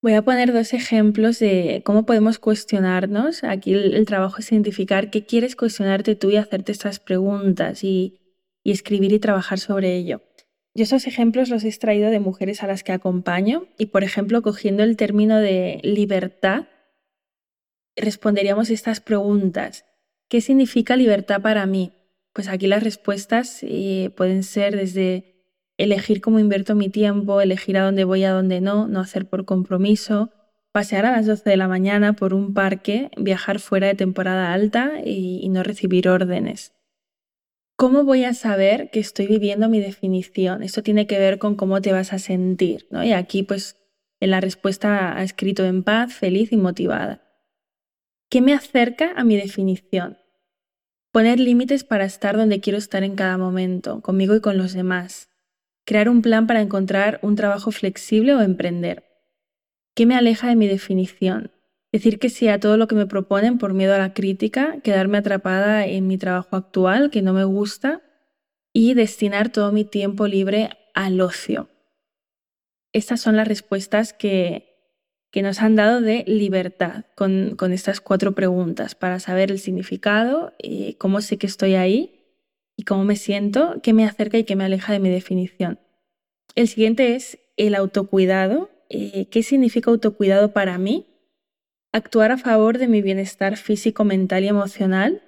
Voy 0.00 0.14
a 0.14 0.22
poner 0.22 0.52
dos 0.52 0.74
ejemplos 0.74 1.40
de 1.40 1.82
cómo 1.84 2.06
podemos 2.06 2.38
cuestionarnos. 2.38 3.42
Aquí 3.42 3.74
el, 3.74 4.06
trabajo 4.06 4.38
es 4.38 4.52
identificar 4.52 5.10
qué 5.10 5.26
quieres 5.26 5.56
cuestionarte 5.56 6.14
tú 6.14 6.30
y 6.30 6.36
hacerte 6.36 6.70
estas 6.70 7.00
preguntas 7.00 7.82
y, 7.82 8.20
escribir 8.64 9.12
y 9.12 9.18
trabajar 9.18 9.58
sobre 9.58 9.96
ello. 9.96 10.22
Yo 10.74 10.84
esos 10.84 11.06
ejemplos 11.06 11.48
los 11.48 11.64
he 11.64 11.68
extraído 11.68 12.10
de 12.10 12.20
mujeres 12.20 12.62
a 12.62 12.66
las 12.66 12.84
que 12.84 12.92
acompaño 12.92 13.66
y, 13.78 13.86
por 13.86 14.04
ejemplo, 14.04 14.42
cogiendo 14.42 14.82
el 14.82 14.96
término 14.96 15.38
de 15.38 15.80
libertad, 15.82 16.68
responderíamos 17.96 18.68
estas 18.68 19.00
preguntas. 19.00 19.86
¿Qué 20.28 20.42
significa 20.42 20.96
libertad 20.96 21.40
para 21.40 21.64
mí? 21.64 21.92
Pues 22.34 22.48
aquí 22.48 22.66
las 22.66 22.82
respuestas 22.82 23.60
eh, 23.62 24.12
pueden 24.14 24.42
ser 24.42 24.76
desde 24.76 25.37
elegir 25.78 26.20
cómo 26.20 26.40
invierto 26.40 26.74
mi 26.74 26.90
tiempo, 26.90 27.40
elegir 27.40 27.78
a 27.78 27.84
dónde 27.84 28.04
voy, 28.04 28.24
a 28.24 28.32
dónde 28.32 28.60
no, 28.60 28.88
no 28.88 29.00
hacer 29.00 29.26
por 29.26 29.44
compromiso, 29.44 30.30
pasear 30.72 31.06
a 31.06 31.12
las 31.12 31.26
12 31.26 31.48
de 31.48 31.56
la 31.56 31.68
mañana 31.68 32.12
por 32.12 32.34
un 32.34 32.52
parque, 32.52 33.10
viajar 33.16 33.60
fuera 33.60 33.86
de 33.86 33.94
temporada 33.94 34.52
alta 34.52 35.00
y, 35.04 35.48
no 35.48 35.62
recibir 35.62 36.08
órdenes. 36.08 36.74
¿Cómo 37.76 38.02
voy 38.02 38.24
a 38.24 38.34
saber 38.34 38.90
que 38.90 38.98
estoy 38.98 39.28
viviendo 39.28 39.68
mi 39.68 39.80
definición? 39.80 40.64
Esto 40.64 40.82
tiene 40.82 41.06
que 41.06 41.18
ver 41.18 41.38
con 41.38 41.54
cómo 41.54 41.80
te 41.80 41.92
vas 41.92 42.12
a 42.12 42.18
sentir, 42.18 42.88
¿no? 42.90 43.04
Y 43.04 43.12
aquí, 43.12 43.44
pues, 43.44 43.76
en 44.20 44.32
la 44.32 44.40
respuesta 44.40 45.16
ha 45.16 45.22
escrito 45.22 45.64
en 45.64 45.84
paz, 45.84 46.12
feliz 46.12 46.52
y 46.52 46.56
motivada. 46.56 47.22
¿Qué 48.28 48.40
me 48.40 48.52
acerca 48.52 49.12
a 49.14 49.22
mi 49.22 49.36
definición? 49.36 50.18
Poner 51.12 51.38
límites 51.38 51.84
para 51.84 52.04
estar 52.04 52.36
donde 52.36 52.60
quiero 52.60 52.78
estar 52.78 53.04
en 53.04 53.14
cada 53.14 53.38
momento, 53.38 54.02
conmigo 54.02 54.34
y 54.34 54.40
con 54.40 54.58
los 54.58 54.72
demás 54.72 55.27
crear 55.88 56.10
un 56.10 56.20
plan 56.20 56.46
para 56.46 56.60
encontrar 56.60 57.18
un 57.22 57.34
trabajo 57.34 57.70
flexible 57.70 58.34
o 58.34 58.42
emprender. 58.42 59.04
¿Qué 59.94 60.04
me 60.04 60.16
aleja 60.16 60.48
de 60.48 60.54
mi 60.54 60.68
definición? 60.68 61.50
Decir 61.92 62.18
que 62.18 62.28
sí 62.28 62.46
a 62.48 62.60
todo 62.60 62.76
lo 62.76 62.88
que 62.88 62.94
me 62.94 63.06
proponen 63.06 63.56
por 63.56 63.72
miedo 63.72 63.94
a 63.94 63.98
la 63.98 64.12
crítica, 64.12 64.80
quedarme 64.82 65.16
atrapada 65.16 65.86
en 65.86 66.06
mi 66.06 66.18
trabajo 66.18 66.56
actual 66.56 67.08
que 67.08 67.22
no 67.22 67.32
me 67.32 67.44
gusta 67.44 68.02
y 68.74 68.92
destinar 68.92 69.48
todo 69.48 69.72
mi 69.72 69.86
tiempo 69.86 70.26
libre 70.26 70.68
al 70.92 71.18
ocio. 71.22 71.70
Estas 72.92 73.22
son 73.22 73.38
las 73.38 73.48
respuestas 73.48 74.12
que, 74.12 74.76
que 75.30 75.40
nos 75.40 75.62
han 75.62 75.74
dado 75.74 76.02
de 76.02 76.22
libertad 76.26 77.06
con, 77.16 77.56
con, 77.56 77.72
estas 77.72 78.02
cuatro 78.02 78.32
preguntas 78.32 78.94
para 78.94 79.20
saber 79.20 79.50
el 79.50 79.58
significado, 79.58 80.52
y 80.62 80.94
cómo 80.94 81.22
sé 81.22 81.38
que 81.38 81.46
estoy 81.46 81.76
ahí 81.76 82.17
y 82.78 82.84
cómo 82.84 83.04
me 83.04 83.16
siento, 83.16 83.80
qué 83.82 83.92
me 83.92 84.04
acerca 84.04 84.38
y 84.38 84.44
qué 84.44 84.54
me 84.54 84.64
aleja 84.64 84.92
de 84.92 85.00
mi 85.00 85.10
definición. 85.10 85.80
El 86.54 86.68
siguiente 86.68 87.16
es 87.16 87.40
el 87.56 87.74
autocuidado. 87.74 88.70
Eh, 88.88 89.26
¿Qué 89.26 89.42
significa 89.42 89.90
autocuidado 89.90 90.52
para 90.52 90.78
mí? 90.78 91.06
Actuar 91.92 92.30
a 92.30 92.38
favor 92.38 92.78
de 92.78 92.86
mi 92.86 93.02
bienestar 93.02 93.56
físico, 93.56 94.04
mental 94.04 94.44
y 94.44 94.48
emocional. 94.48 95.22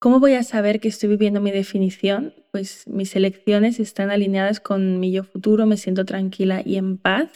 ¿Cómo 0.00 0.18
voy 0.18 0.34
a 0.34 0.42
saber 0.42 0.80
que 0.80 0.88
estoy 0.88 1.10
viviendo 1.10 1.40
mi 1.40 1.52
definición? 1.52 2.34
Pues 2.50 2.84
mis 2.88 3.14
elecciones 3.14 3.78
están 3.78 4.10
alineadas 4.10 4.58
con 4.58 4.98
mi 4.98 5.12
yo 5.12 5.22
futuro, 5.22 5.66
me 5.66 5.76
siento 5.76 6.04
tranquila 6.04 6.62
y 6.64 6.76
en 6.76 6.98
paz. 6.98 7.30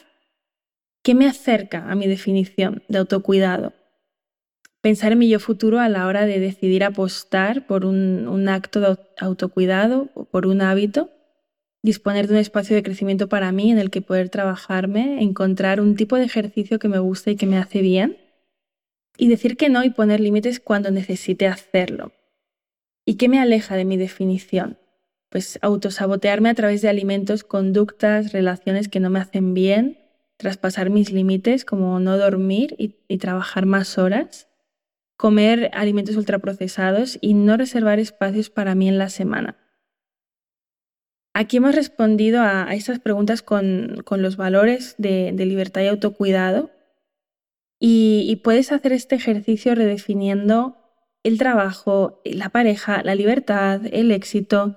¿Qué 1.04 1.14
me 1.14 1.28
acerca 1.28 1.88
a 1.88 1.94
mi 1.94 2.08
definición 2.08 2.82
de 2.88 2.98
autocuidado? 2.98 3.74
Pensar 4.84 5.12
en 5.12 5.18
mi 5.18 5.30
yo 5.30 5.40
futuro 5.40 5.80
a 5.80 5.88
la 5.88 6.06
hora 6.06 6.26
de 6.26 6.38
decidir 6.38 6.84
apostar 6.84 7.66
por 7.66 7.86
un, 7.86 8.48
acto 8.50 8.80
de 8.80 8.98
autocuidado 9.18 10.10
o 10.12 10.26
por 10.26 10.46
un 10.46 10.60
hábito, 10.60 11.08
disponer 11.82 12.26
de 12.26 12.34
un 12.34 12.40
espacio 12.40 12.76
de 12.76 12.82
crecimiento 12.82 13.26
para 13.30 13.50
mí 13.50 13.70
en 13.70 13.78
el 13.78 13.88
que 13.88 14.02
poder 14.02 14.28
trabajarme, 14.28 15.22
encontrar 15.22 15.80
un 15.80 15.96
tipo 15.96 16.16
de 16.16 16.24
ejercicio 16.24 16.78
que 16.78 16.88
me 16.88 16.98
guste 16.98 17.30
y 17.30 17.36
que 17.36 17.46
me 17.46 17.56
hace 17.56 17.80
bien, 17.80 18.18
y 19.16 19.28
decir 19.28 19.56
que 19.56 19.70
no 19.70 19.82
y 19.84 19.88
poner 19.88 20.20
límites 20.20 20.60
cuando 20.60 20.90
necesite 20.90 21.46
hacerlo 21.46 22.12
¿Y 23.06 23.14
qué 23.14 23.30
me 23.30 23.40
aleja 23.40 23.76
de 23.76 23.86
mi 23.86 23.96
definición? 23.96 24.76
Pues 25.30 25.58
autosabotearme 25.62 26.50
a 26.50 26.54
través 26.54 26.82
de 26.82 26.90
alimentos, 26.90 27.42
conductas, 27.42 28.32
relaciones 28.32 28.88
que 28.88 29.00
no 29.00 29.08
me 29.08 29.20
hacen 29.20 29.54
bien, 29.54 29.98
traspasar 30.36 30.90
mis 30.90 31.10
límites 31.10 31.64
como 31.64 31.98
no 32.00 32.18
dormir 32.18 32.76
y, 32.76 33.16
trabajar 33.16 33.64
más 33.64 33.96
horas, 33.96 34.48
comer 35.16 35.70
alimentos 35.74 36.16
ultraprocesados 36.16 37.18
y 37.20 37.34
no 37.34 37.56
reservar 37.56 37.98
espacios 37.98 38.50
para 38.50 38.74
mí 38.74 38.88
en 38.88 38.98
la 38.98 39.08
semana. 39.08 39.56
Aquí 41.32 41.56
hemos 41.56 41.74
respondido 41.74 42.42
a, 42.42 42.72
estas 42.74 43.00
preguntas 43.00 43.42
con, 43.42 44.04
los 44.10 44.36
valores 44.36 44.94
de, 44.98 45.32
libertad 45.32 45.82
y 45.82 45.88
autocuidado 45.88 46.70
y, 47.80 48.24
y 48.28 48.36
puedes 48.36 48.70
hacer 48.70 48.92
este 48.92 49.16
ejercicio 49.16 49.74
redefiniendo 49.74 50.76
el 51.24 51.38
trabajo, 51.38 52.20
la 52.24 52.50
pareja, 52.50 53.02
la 53.02 53.14
libertad, 53.14 53.80
el 53.90 54.12
éxito 54.12 54.76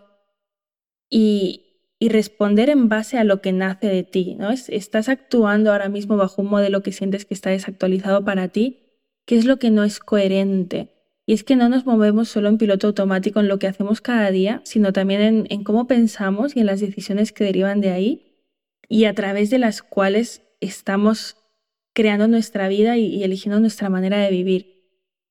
y, 1.10 1.64
responder 2.00 2.70
en 2.70 2.90
base 2.90 3.18
a 3.18 3.24
lo 3.24 3.42
que 3.42 3.52
nace 3.52 3.88
de 3.88 4.04
ti. 4.04 4.36
¿no? 4.36 4.52
estás 4.52 5.10
actuando 5.10 5.72
ahora 5.72 5.90
mismo 5.90 6.16
bajo 6.16 6.42
un 6.42 6.50
modelo 6.50 6.84
que 6.84 6.92
sientes 6.92 7.26
que 7.26 7.34
está 7.34 7.50
desactualizado 7.50 8.24
para 8.24 8.48
ti, 8.50 8.87
¿qué 9.28 9.38
es 9.38 9.46
lo 9.46 9.60
que 9.60 9.70
no 9.70 9.84
es 9.84 10.00
coherente? 10.00 10.90
Y 11.28 11.34
es 11.34 11.44
que 11.44 11.58
no 11.58 11.68
nos 11.68 11.86
movemos 11.86 12.30
solo 12.30 12.48
en 12.48 12.58
piloto 12.58 12.88
automático 12.88 13.42
en 13.42 13.50
lo 13.50 13.60
que 13.60 13.68
hacemos 13.68 14.00
cada 14.00 14.32
día, 14.32 14.62
sino 14.64 14.94
también 14.94 15.46
en, 15.50 15.64
cómo 15.64 15.86
pensamos 15.86 16.56
y 16.56 16.62
en 16.62 16.66
las 16.66 16.80
decisiones 16.80 17.34
que 17.34 17.44
derivan 17.44 17.82
de 17.82 17.92
ahí 17.92 18.46
y 18.88 19.04
a 19.04 19.14
través 19.14 19.50
de 19.50 19.60
las 19.60 19.84
cuales 19.84 20.44
estamos 20.62 21.36
creando 21.94 22.30
nuestra 22.30 22.70
vida 22.70 22.96
y 22.96 23.22
eligiendo 23.24 23.60
nuestra 23.60 23.90
manera 23.90 24.18
de 24.20 24.32
vivir. 24.32 24.78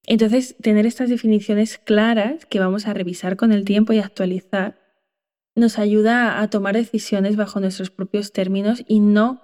Entonces, 0.04 0.54
tener 0.60 0.84
estas 0.84 1.08
definiciones 1.08 1.78
claras 1.78 2.44
que 2.44 2.60
vamos 2.60 2.86
a 2.86 2.92
revisar 2.92 3.36
con 3.36 3.50
el 3.50 3.64
tiempo 3.64 3.94
y 3.94 3.98
actualizar 3.98 4.78
nos 5.54 5.78
ayuda 5.78 6.42
a 6.42 6.50
tomar 6.50 6.76
decisiones 6.76 7.36
bajo 7.36 7.60
nuestros 7.60 7.90
propios 7.90 8.32
términos 8.32 8.84
y 8.86 9.00
no 9.00 9.40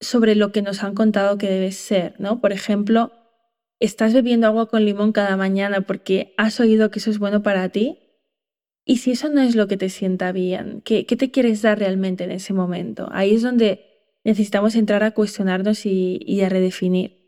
sobre 0.00 0.36
lo 0.36 0.52
que 0.52 0.62
nos 0.62 0.84
han 0.84 0.94
contado 0.94 1.36
que 1.36 1.50
debe 1.50 1.72
ser, 1.72 2.14
¿no? 2.18 2.40
Por 2.40 2.52
ejemplo, 2.52 3.12
estás 3.84 4.14
bebiendo 4.14 4.46
agua 4.46 4.68
con 4.68 4.84
limón 4.84 5.12
cada 5.12 5.36
mañana 5.36 5.82
porque 5.82 6.34
has 6.36 6.60
oído 6.60 6.90
que 6.90 6.98
eso 6.98 7.10
es 7.10 7.18
bueno 7.18 7.42
para 7.42 7.68
ti. 7.70 7.98
Y 8.84 8.98
si 8.98 9.12
eso 9.12 9.28
no 9.28 9.40
es 9.40 9.54
lo 9.54 9.68
que 9.68 9.76
te 9.76 9.88
sienta 9.88 10.32
bien, 10.32 10.82
¿qué, 10.84 11.04
te 11.04 11.30
quieres 11.30 11.62
dar 11.62 11.78
realmente 11.78 12.24
en 12.24 12.32
ese 12.32 12.52
momento? 12.52 13.08
Ahí 13.12 13.34
es 13.34 13.42
donde 13.42 13.84
necesitamos 14.24 14.74
entrar 14.74 15.04
a 15.04 15.12
cuestionarnos 15.12 15.86
y 15.86 16.40
a 16.42 16.48
redefinir. 16.48 17.22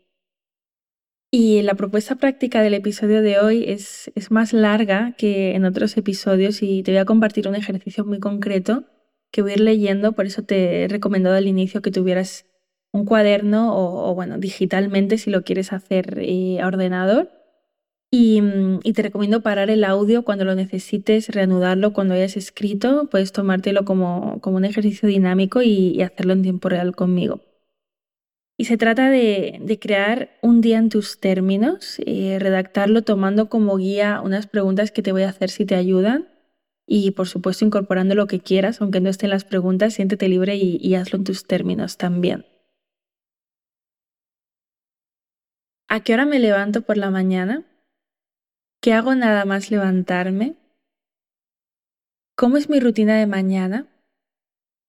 Y 1.37 1.61
la 1.63 1.75
propuesta 1.75 2.15
práctica 2.15 2.61
del 2.61 2.75
episodio 2.75 3.21
de 3.21 3.39
hoy 3.39 3.65
es, 3.67 4.09
es, 4.15 4.31
más 4.31 4.53
larga 4.53 5.15
que 5.17 5.53
en 5.53 5.65
otros 5.65 5.97
episodios 5.97 6.63
y 6.63 6.81
te 6.81 6.91
voy 6.91 6.99
a 6.99 7.03
compartir 7.03 7.49
un 7.49 7.55
ejercicio 7.55 8.05
muy 8.05 8.21
concreto 8.21 8.85
que 9.31 9.41
voy 9.41 9.51
a 9.51 9.53
ir 9.55 9.59
leyendo, 9.59 10.13
por 10.13 10.27
eso 10.27 10.43
te 10.43 10.83
he 10.83 10.87
recomendado 10.87 11.35
al 11.35 11.47
inicio 11.47 11.81
que 11.81 11.91
tuvieras 11.91 12.45
un 12.95 13.03
cuaderno 13.03 13.75
o, 13.75 14.15
bueno, 14.15 14.37
digitalmente 14.37 15.17
si 15.17 15.29
lo 15.29 15.43
quieres 15.43 15.73
hacer 15.73 16.17
eh, 16.19 16.61
a 16.61 16.67
ordenador. 16.67 17.29
Y, 18.09 18.41
y, 18.83 18.93
te 18.93 19.01
recomiendo 19.01 19.41
parar 19.41 19.69
el 19.69 19.83
audio 19.83 20.23
cuando 20.23 20.45
lo 20.45 20.55
necesites, 20.55 21.27
reanudarlo 21.27 21.91
cuando 21.91 22.13
hayas 22.13 22.37
escrito, 22.37 23.09
puedes 23.11 23.33
tomártelo 23.33 23.83
como, 23.83 24.39
como 24.39 24.55
un 24.55 24.63
ejercicio 24.63 25.09
dinámico 25.09 25.61
y 25.61 26.01
hacerlo 26.01 26.31
en 26.33 26.43
tiempo 26.43 26.69
real 26.69 26.95
conmigo. 26.95 27.41
Y 28.57 28.65
se 28.65 28.77
trata 28.77 29.09
de, 29.09 29.77
crear 29.81 30.29
un 30.41 30.61
día 30.61 30.77
en 30.77 30.87
tus 30.87 31.19
términos, 31.19 31.99
y 31.99 32.37
redactarlo 32.37 33.01
tomando 33.01 33.49
como 33.49 33.75
guía 33.75 34.21
unas 34.23 34.47
preguntas 34.47 34.91
que 34.91 35.01
te 35.01 35.11
voy 35.11 35.23
a 35.23 35.29
hacer 35.29 35.49
si 35.49 35.65
te 35.65 35.75
ayudan 35.75 36.29
y 36.87 37.11
por 37.11 37.27
supuesto 37.27 37.65
incorporando 37.65 38.15
lo 38.15 38.27
que 38.27 38.39
quieras, 38.39 38.79
aunque 38.79 39.01
no 39.01 39.09
estén 39.09 39.31
las 39.31 39.43
preguntas, 39.43 39.95
siéntete 39.95 40.29
libre 40.29 40.55
y 40.55 40.95
hazlo 40.95 41.17
en 41.17 41.25
tus 41.25 41.45
términos 41.45 41.97
también. 41.97 42.45
¿A 45.87 45.99
qué 45.99 46.15
hora 46.15 46.25
me 46.25 46.39
levanto 46.39 46.81
por 46.81 46.97
la 46.97 47.11
mañana? 47.11 47.63
¿Qué 48.81 48.93
hago 48.93 49.13
nada 49.13 49.45
más 49.45 49.69
levantarme? 49.69 50.55
¿Cómo 52.35 52.57
es 52.57 52.69
mi 52.69 52.79
rutina 52.79 53.17
de 53.17 53.27
mañana? 53.27 53.87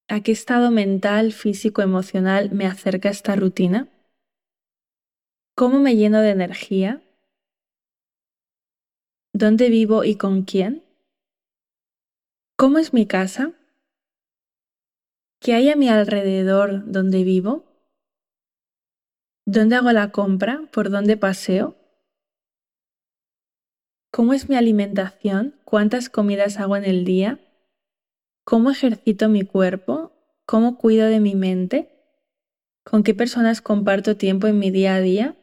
¿A 0.09 0.23
qué 0.23 0.33
estado 0.33 0.71
mental, 0.71 1.33
físico, 1.33 1.83
emocional 1.83 2.51
me 2.51 2.67
acerca 2.67 3.11
esta 3.11 3.37
rutina? 3.37 3.89
¿Cómo 5.55 5.81
me 5.81 5.97
lleno 5.97 6.23
de 6.23 6.31
energía? 6.31 7.03
¿Dónde 9.35 9.69
vivo 9.69 10.03
y 10.03 10.17
con 10.17 10.45
quién? 10.45 10.83
¿Cómo 12.57 12.79
es 12.79 12.95
mi 12.95 13.07
casa? 13.07 13.53
¿Qué 15.41 15.53
hay 15.53 15.69
a 15.69 15.77
mi 15.77 15.91
alrededor 15.91 16.91
donde 16.91 17.23
vivo? 17.23 17.66
¿Dónde 19.47 19.77
hago 19.77 19.93
la 19.93 20.11
compra? 20.11 20.69
¿Por 20.73 20.91
dónde 20.91 21.17
paseo? 21.17 21.77
¿Cómo 24.13 24.35
es 24.35 24.49
mi 24.49 24.57
alimentación? 24.57 25.59
¿Cuántas 25.65 26.09
comidas 26.09 26.59
hago 26.59 26.77
en 26.77 26.85
el 26.85 27.05
día? 27.05 27.41
cómo 28.47 28.71
ejercito 28.71 29.29
mi 29.29 29.43
cuerpo, 29.43 30.13
cómo 30.47 30.79
cuido 30.79 31.09
de 31.09 31.19
mi 31.19 31.35
mente, 31.35 31.91
con 32.85 33.03
qué 33.03 33.13
personas 33.13 33.61
comparto 33.61 34.17
tiempo 34.17 34.47
en 34.47 34.61
mi 34.61 34.71
día 34.71 34.95
a 34.95 35.01
día, 35.01 35.37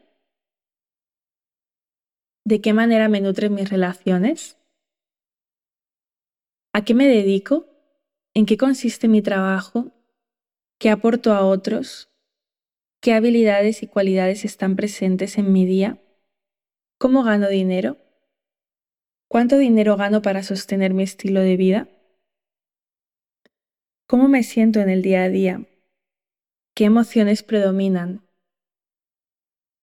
de 2.46 2.62
qué 2.62 2.72
manera 2.72 3.10
me 3.10 3.20
nutren 3.20 3.54
mis 3.54 3.68
relaciones, 3.68 4.56
a 6.72 6.82
qué 6.82 6.94
me 6.94 7.06
dedico, 7.06 7.66
en 8.32 8.46
qué 8.46 8.56
consiste 8.56 9.06
mi 9.06 9.20
trabajo, 9.20 9.92
qué 10.78 10.88
aporto 10.88 11.34
a 11.34 11.44
otros, 11.44 12.08
qué 13.04 13.12
habilidades 13.12 13.82
y 13.82 13.86
cualidades 13.86 14.46
están 14.46 14.76
presentes 14.76 15.36
en 15.36 15.52
mi 15.52 15.66
día, 15.66 16.02
cómo 16.96 17.22
gano 17.22 17.50
dinero, 17.50 17.98
cuánto 19.28 19.58
dinero 19.58 19.98
gano 19.98 20.22
para 20.22 20.42
sostener 20.42 20.94
mi 20.94 21.02
estilo 21.02 21.40
de 21.40 21.58
vida 21.58 21.88
¿Cómo 24.06 24.28
me 24.28 24.42
siento 24.42 24.80
en 24.80 24.88
el 24.88 25.02
día 25.02 25.24
a 25.24 25.28
día? 25.28 25.66
¿Qué 26.74 26.84
emociones 26.84 27.42
predominan? 27.42 28.26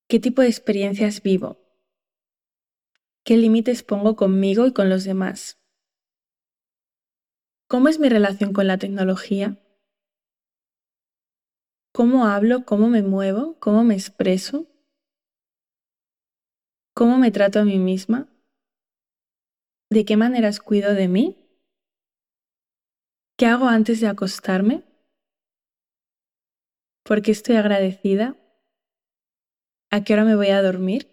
¿Qué 0.07 0.19
tipo 0.19 0.41
de 0.41 0.47
experiencias 0.47 1.21
vivo? 1.21 1.59
¿Qué 3.23 3.37
límites 3.37 3.83
pongo 3.83 4.15
conmigo 4.15 4.65
y 4.65 4.73
con 4.73 4.89
los 4.89 5.03
demás? 5.03 5.59
¿Cómo 7.67 7.87
es 7.87 7.99
mi 7.99 8.09
relación 8.09 8.51
con 8.51 8.65
la 8.65 8.79
tecnología? 8.79 9.60
¿Cómo 12.01 12.25
hablo? 12.25 12.65
¿Cómo 12.65 12.89
me 12.89 13.03
muevo? 13.03 13.59
¿Cómo 13.59 13.83
me 13.83 13.93
expreso? 13.93 14.65
¿Cómo 16.95 17.19
me 17.19 17.29
trato 17.29 17.59
a 17.59 17.63
mí 17.63 17.77
misma? 17.77 18.27
¿De 19.91 20.03
qué 20.03 20.17
maneras 20.17 20.59
cuido 20.59 20.95
de 20.95 21.07
mí? 21.07 21.37
¿Qué 23.37 23.45
hago 23.45 23.67
antes 23.67 24.01
de 24.01 24.07
acostarme? 24.07 24.83
¿Por 27.03 27.21
qué 27.21 27.29
estoy 27.29 27.57
agradecida? 27.57 28.35
¿A 29.91 30.03
qué 30.03 30.13
hora 30.13 30.25
me 30.25 30.35
voy 30.35 30.47
a 30.47 30.63
dormir? 30.63 31.07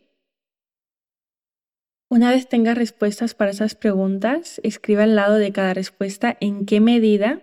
Una 2.08 2.30
vez 2.30 2.48
tengas 2.48 2.78
respuestas 2.78 3.34
para 3.34 3.50
esas 3.50 3.74
preguntas, 3.74 4.58
escriba 4.64 5.02
al 5.02 5.16
lado 5.16 5.34
de 5.34 5.52
cada 5.52 5.74
respuesta 5.74 6.38
en 6.40 6.64
qué 6.64 6.80
medida 6.80 7.42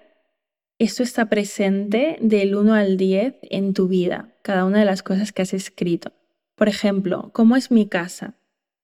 esto 0.77 1.03
está 1.03 1.29
presente 1.29 2.17
del 2.22 2.55
1 2.55 2.74
al 2.74 2.98
10 2.98 3.36
en 3.44 3.74
tu 3.74 3.88
vida, 3.88 4.36
cada 4.41 4.65
una 4.65 4.79
de 4.79 4.86
las 4.86 5.03
cosas 5.03 5.32
que 5.32 5.41
has 5.41 5.53
escrito. 5.53 6.12
Por 6.55 6.70
ejemplo, 6.70 7.32
¿cómo 7.34 7.55
es 7.55 7.72
mi 7.72 7.88
casa? 7.88 8.36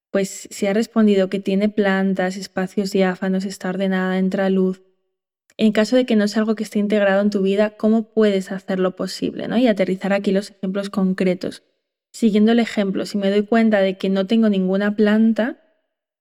Pues 0.10 0.48
si 0.52 0.68
has 0.68 0.74
respondido 0.74 1.30
que 1.30 1.40
tiene 1.40 1.70
plantas, 1.70 2.38
espacios 2.38 2.92
diáfanos, 2.92 3.46
está 3.46 3.70
ordenada, 3.70 4.18
entra 4.18 4.50
luz, 4.50 4.82
en 5.58 5.74
caso 5.74 5.96
de 5.96 6.06
que 6.06 6.16
no 6.16 6.28
sea 6.28 6.42
algo 6.42 6.56
que 6.56 6.64
esté 6.64 6.80
integrado 6.80 7.22
en 7.22 7.30
tu 7.30 7.42
vida, 7.42 7.72
¿cómo 7.78 8.14
puedes 8.14 8.52
hacerlo 8.52 8.96
posible? 8.96 9.48
¿no? 9.48 9.58
Y 9.58 9.68
aterrizar 9.68 10.12
aquí 10.14 10.32
los 10.32 10.50
ejemplos 10.50 10.90
concretos. 10.90 11.64
Siguiendo 12.12 12.52
el 12.52 12.60
ejemplo, 12.60 13.06
si 13.06 13.18
me 13.18 13.30
doy 13.30 13.44
cuenta 13.44 13.80
de 13.80 13.98
que 13.98 14.10
no 14.10 14.26
tengo 14.28 14.50
ninguna 14.50 14.96
planta, 14.96 15.62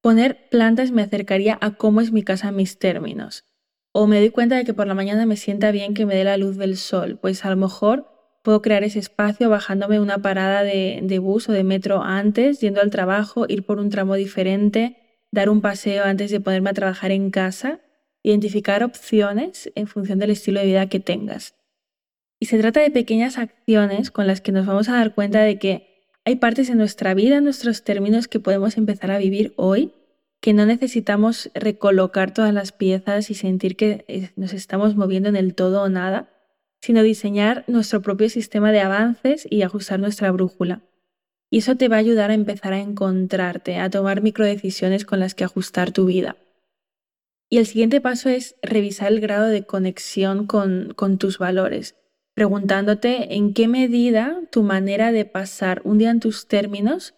poner 0.02 0.48
plantas 0.50 0.90
me 0.90 1.02
acercaría 1.02 1.58
a 1.60 1.72
cómo 1.72 2.00
es 2.00 2.12
mi 2.12 2.22
casa 2.22 2.48
en 2.48 2.56
mis 2.56 2.78
términos. 2.78 3.44
O 3.92 4.06
me 4.06 4.20
doy 4.20 4.30
cuenta 4.30 4.56
de 4.56 4.64
que 4.64 4.74
por 4.74 4.86
la 4.86 4.94
mañana 4.94 5.26
me 5.26 5.36
sienta 5.36 5.72
bien 5.72 5.94
que 5.94 6.06
me 6.06 6.14
dé 6.14 6.24
la 6.24 6.36
luz 6.36 6.56
del 6.56 6.76
sol, 6.76 7.18
pues 7.20 7.44
a 7.44 7.50
lo 7.50 7.56
mejor 7.56 8.06
puedo 8.42 8.62
crear 8.62 8.84
ese 8.84 8.98
espacio 8.98 9.50
bajándome 9.50 10.00
una 10.00 10.18
parada 10.18 10.62
de, 10.62 11.00
de 11.02 11.18
bus 11.18 11.48
o 11.48 11.52
de 11.52 11.64
metro 11.64 12.02
antes, 12.02 12.60
yendo 12.60 12.80
al 12.80 12.90
trabajo, 12.90 13.46
ir 13.48 13.64
por 13.64 13.78
un 13.78 13.90
tramo 13.90 14.14
diferente, 14.14 14.96
dar 15.32 15.48
un 15.48 15.60
paseo 15.60 16.04
antes 16.04 16.30
de 16.30 16.40
ponerme 16.40 16.70
a 16.70 16.74
trabajar 16.74 17.10
en 17.10 17.30
casa, 17.30 17.80
identificar 18.22 18.84
opciones 18.84 19.70
en 19.74 19.86
función 19.86 20.18
del 20.18 20.30
estilo 20.30 20.60
de 20.60 20.66
vida 20.66 20.88
que 20.88 21.00
tengas. 21.00 21.54
Y 22.38 22.46
se 22.46 22.58
trata 22.58 22.80
de 22.80 22.90
pequeñas 22.90 23.38
acciones 23.38 24.10
con 24.10 24.26
las 24.26 24.40
que 24.40 24.52
nos 24.52 24.66
vamos 24.66 24.88
a 24.88 24.94
dar 24.94 25.14
cuenta 25.14 25.42
de 25.42 25.58
que 25.58 25.90
hay 26.24 26.36
partes 26.36 26.70
en 26.70 26.78
nuestra 26.78 27.12
vida, 27.14 27.38
en 27.38 27.44
nuestros 27.44 27.84
términos, 27.84 28.28
que 28.28 28.40
podemos 28.40 28.76
empezar 28.76 29.10
a 29.10 29.18
vivir 29.18 29.52
hoy, 29.56 29.92
que 30.40 30.52
no 30.52 30.66
necesitamos 30.66 31.50
recolocar 31.54 32.32
todas 32.32 32.54
las 32.54 32.72
piezas 32.72 33.30
y 33.30 33.34
sentir 33.34 33.76
que 33.76 34.04
eh, 34.08 34.30
nos 34.36 34.52
estamos 34.52 34.96
moviendo 34.96 35.28
en 35.28 35.36
el 35.36 35.54
todo 35.54 35.82
o 35.82 35.88
nada, 35.88 36.30
sino 36.80 37.02
diseñar 37.02 37.64
nuestro 37.68 38.00
propio 38.00 38.28
sistema 38.30 38.72
de 38.72 38.80
avances 38.80 39.46
y 39.50 39.62
ajustar 39.62 40.00
nuestra 40.00 40.30
brújula. 40.30 40.82
Y 41.50 41.58
eso 41.58 41.76
te 41.76 41.88
va 41.88 41.96
a 41.96 42.00
ayudar 42.00 42.30
a 42.30 42.34
empezar 42.34 42.72
a 42.72 42.80
encontrarte, 42.80 43.76
a 43.78 43.90
tomar 43.90 44.22
microdecisiones 44.22 45.04
con 45.04 45.20
las 45.20 45.34
que 45.34 45.44
ajustar 45.44 45.92
tu 45.92 46.06
vida. 46.06 46.36
Y 47.50 47.58
el 47.58 47.66
siguiente 47.66 48.00
paso 48.00 48.28
es 48.28 48.54
revisar 48.62 49.12
el 49.12 49.20
grado 49.20 49.46
de 49.46 49.64
conexión 49.64 50.46
con, 50.46 50.94
con 50.94 51.18
tus 51.18 51.38
valores 51.38 51.96
preguntándote 52.40 53.34
en 53.34 53.52
qué 53.52 53.68
medida 53.68 54.40
tu 54.50 54.62
manera 54.62 55.12
de 55.12 55.26
pasar 55.26 55.82
un 55.84 55.98
día 55.98 56.10
en 56.10 56.20
tus 56.20 56.48
términos 56.48 57.14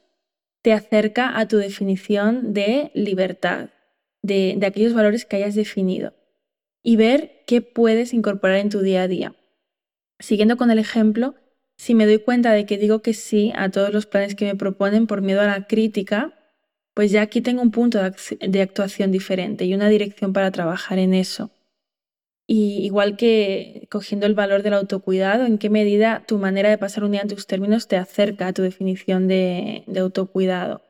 te 0.62 0.72
acerca 0.72 1.38
a 1.38 1.46
tu 1.46 1.58
definición 1.58 2.54
de 2.54 2.90
libertad, 2.94 3.70
de, 4.22 4.58
aquellos 4.64 4.94
valores 4.94 5.24
que 5.24 5.36
hayas 5.36 5.54
definido, 5.54 6.14
y 6.82 6.96
ver 6.96 7.42
qué 7.46 7.60
puedes 7.60 8.14
incorporar 8.14 8.58
en 8.58 8.70
tu 8.70 8.80
día 8.80 9.02
a 9.02 9.08
día. 9.08 9.34
Siguiendo 10.20 10.56
con 10.56 10.70
el 10.70 10.78
ejemplo, 10.78 11.34
si 11.76 11.94
me 11.94 12.06
doy 12.06 12.18
cuenta 12.18 12.52
de 12.52 12.64
que 12.64 12.78
digo 12.78 13.02
que 13.02 13.12
sí 13.12 13.52
a 13.56 13.70
todos 13.70 13.92
los 13.92 14.06
planes 14.06 14.36
que 14.36 14.44
me 14.44 14.54
proponen 14.54 15.08
por 15.08 15.20
miedo 15.20 15.40
a 15.40 15.46
la 15.46 15.66
crítica, 15.66 16.32
pues 16.94 17.10
ya 17.10 17.22
aquí 17.22 17.40
tengo 17.40 17.62
un 17.62 17.72
punto 17.72 17.98
de 17.98 18.62
actuación 18.62 19.10
diferente 19.10 19.64
y 19.64 19.74
una 19.74 19.88
dirección 19.88 20.32
para 20.32 20.50
trabajar 20.52 20.98
en 20.98 21.14
eso. 21.14 21.50
Y 22.46 22.84
igual 22.84 23.16
que 23.16 23.86
cogiendo 23.90 24.26
el 24.26 24.34
valor 24.34 24.62
del 24.62 24.74
autocuidado, 24.74 25.46
en 25.46 25.58
qué 25.58 25.70
medida 25.70 26.24
tu 26.26 26.38
manera 26.38 26.70
de 26.70 26.78
pasar 26.78 27.04
un 27.04 27.12
día 27.12 27.22
en 27.22 27.28
tus 27.28 27.46
términos 27.46 27.88
te 27.88 27.96
acerca 27.96 28.48
a 28.48 28.52
tu 28.52 28.62
definición 28.62 29.28
de, 29.28 29.84
autocuidado. 29.96 30.82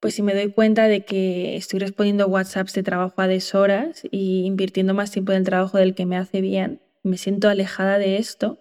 Pues 0.00 0.14
si 0.14 0.22
me 0.22 0.34
doy 0.34 0.52
cuenta 0.52 0.86
de 0.86 1.04
que 1.04 1.56
estoy 1.56 1.80
respondiendo 1.80 2.28
WhatsApps 2.28 2.74
de 2.74 2.82
trabajo 2.82 3.20
a 3.20 3.26
deshoras 3.26 4.04
y 4.10 4.44
invirtiendo 4.44 4.94
más 4.94 5.10
tiempo 5.10 5.32
en 5.32 5.38
el 5.38 5.44
trabajo 5.44 5.78
del 5.78 5.94
que 5.94 6.06
me 6.06 6.16
hace 6.16 6.40
bien, 6.40 6.82
me 7.02 7.16
siento 7.16 7.48
alejada 7.48 7.98
de 7.98 8.18
esto, 8.18 8.58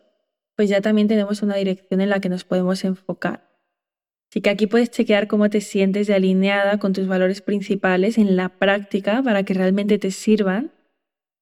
pues 0.56 0.70
ya 0.70 0.82
también 0.82 1.08
tenemos 1.08 1.44
una 1.44 1.56
dirección 1.56 2.02
en 2.02 2.10
la 2.10 2.20
que 2.20 2.30
nos 2.30 2.44
podemos 2.44 2.84
enfocar. 2.84 3.48
Así 4.32 4.42
que 4.42 4.50
aquí 4.50 4.68
puedes 4.68 4.90
chequear 4.90 5.28
cómo 5.28 5.50
te 5.50 5.62
sientes 5.62 6.08
de 6.08 6.16
alineada 6.16 6.80
con 6.80 6.94
tus 6.94 7.08
valores 7.08 7.42
principales 7.42 8.18
en 8.18 8.36
la 8.36 8.50
práctica 8.50 9.22
para 9.22 9.44
que 9.44 9.54
realmente 9.54 10.00
te 10.00 10.12
sirvan 10.12 10.72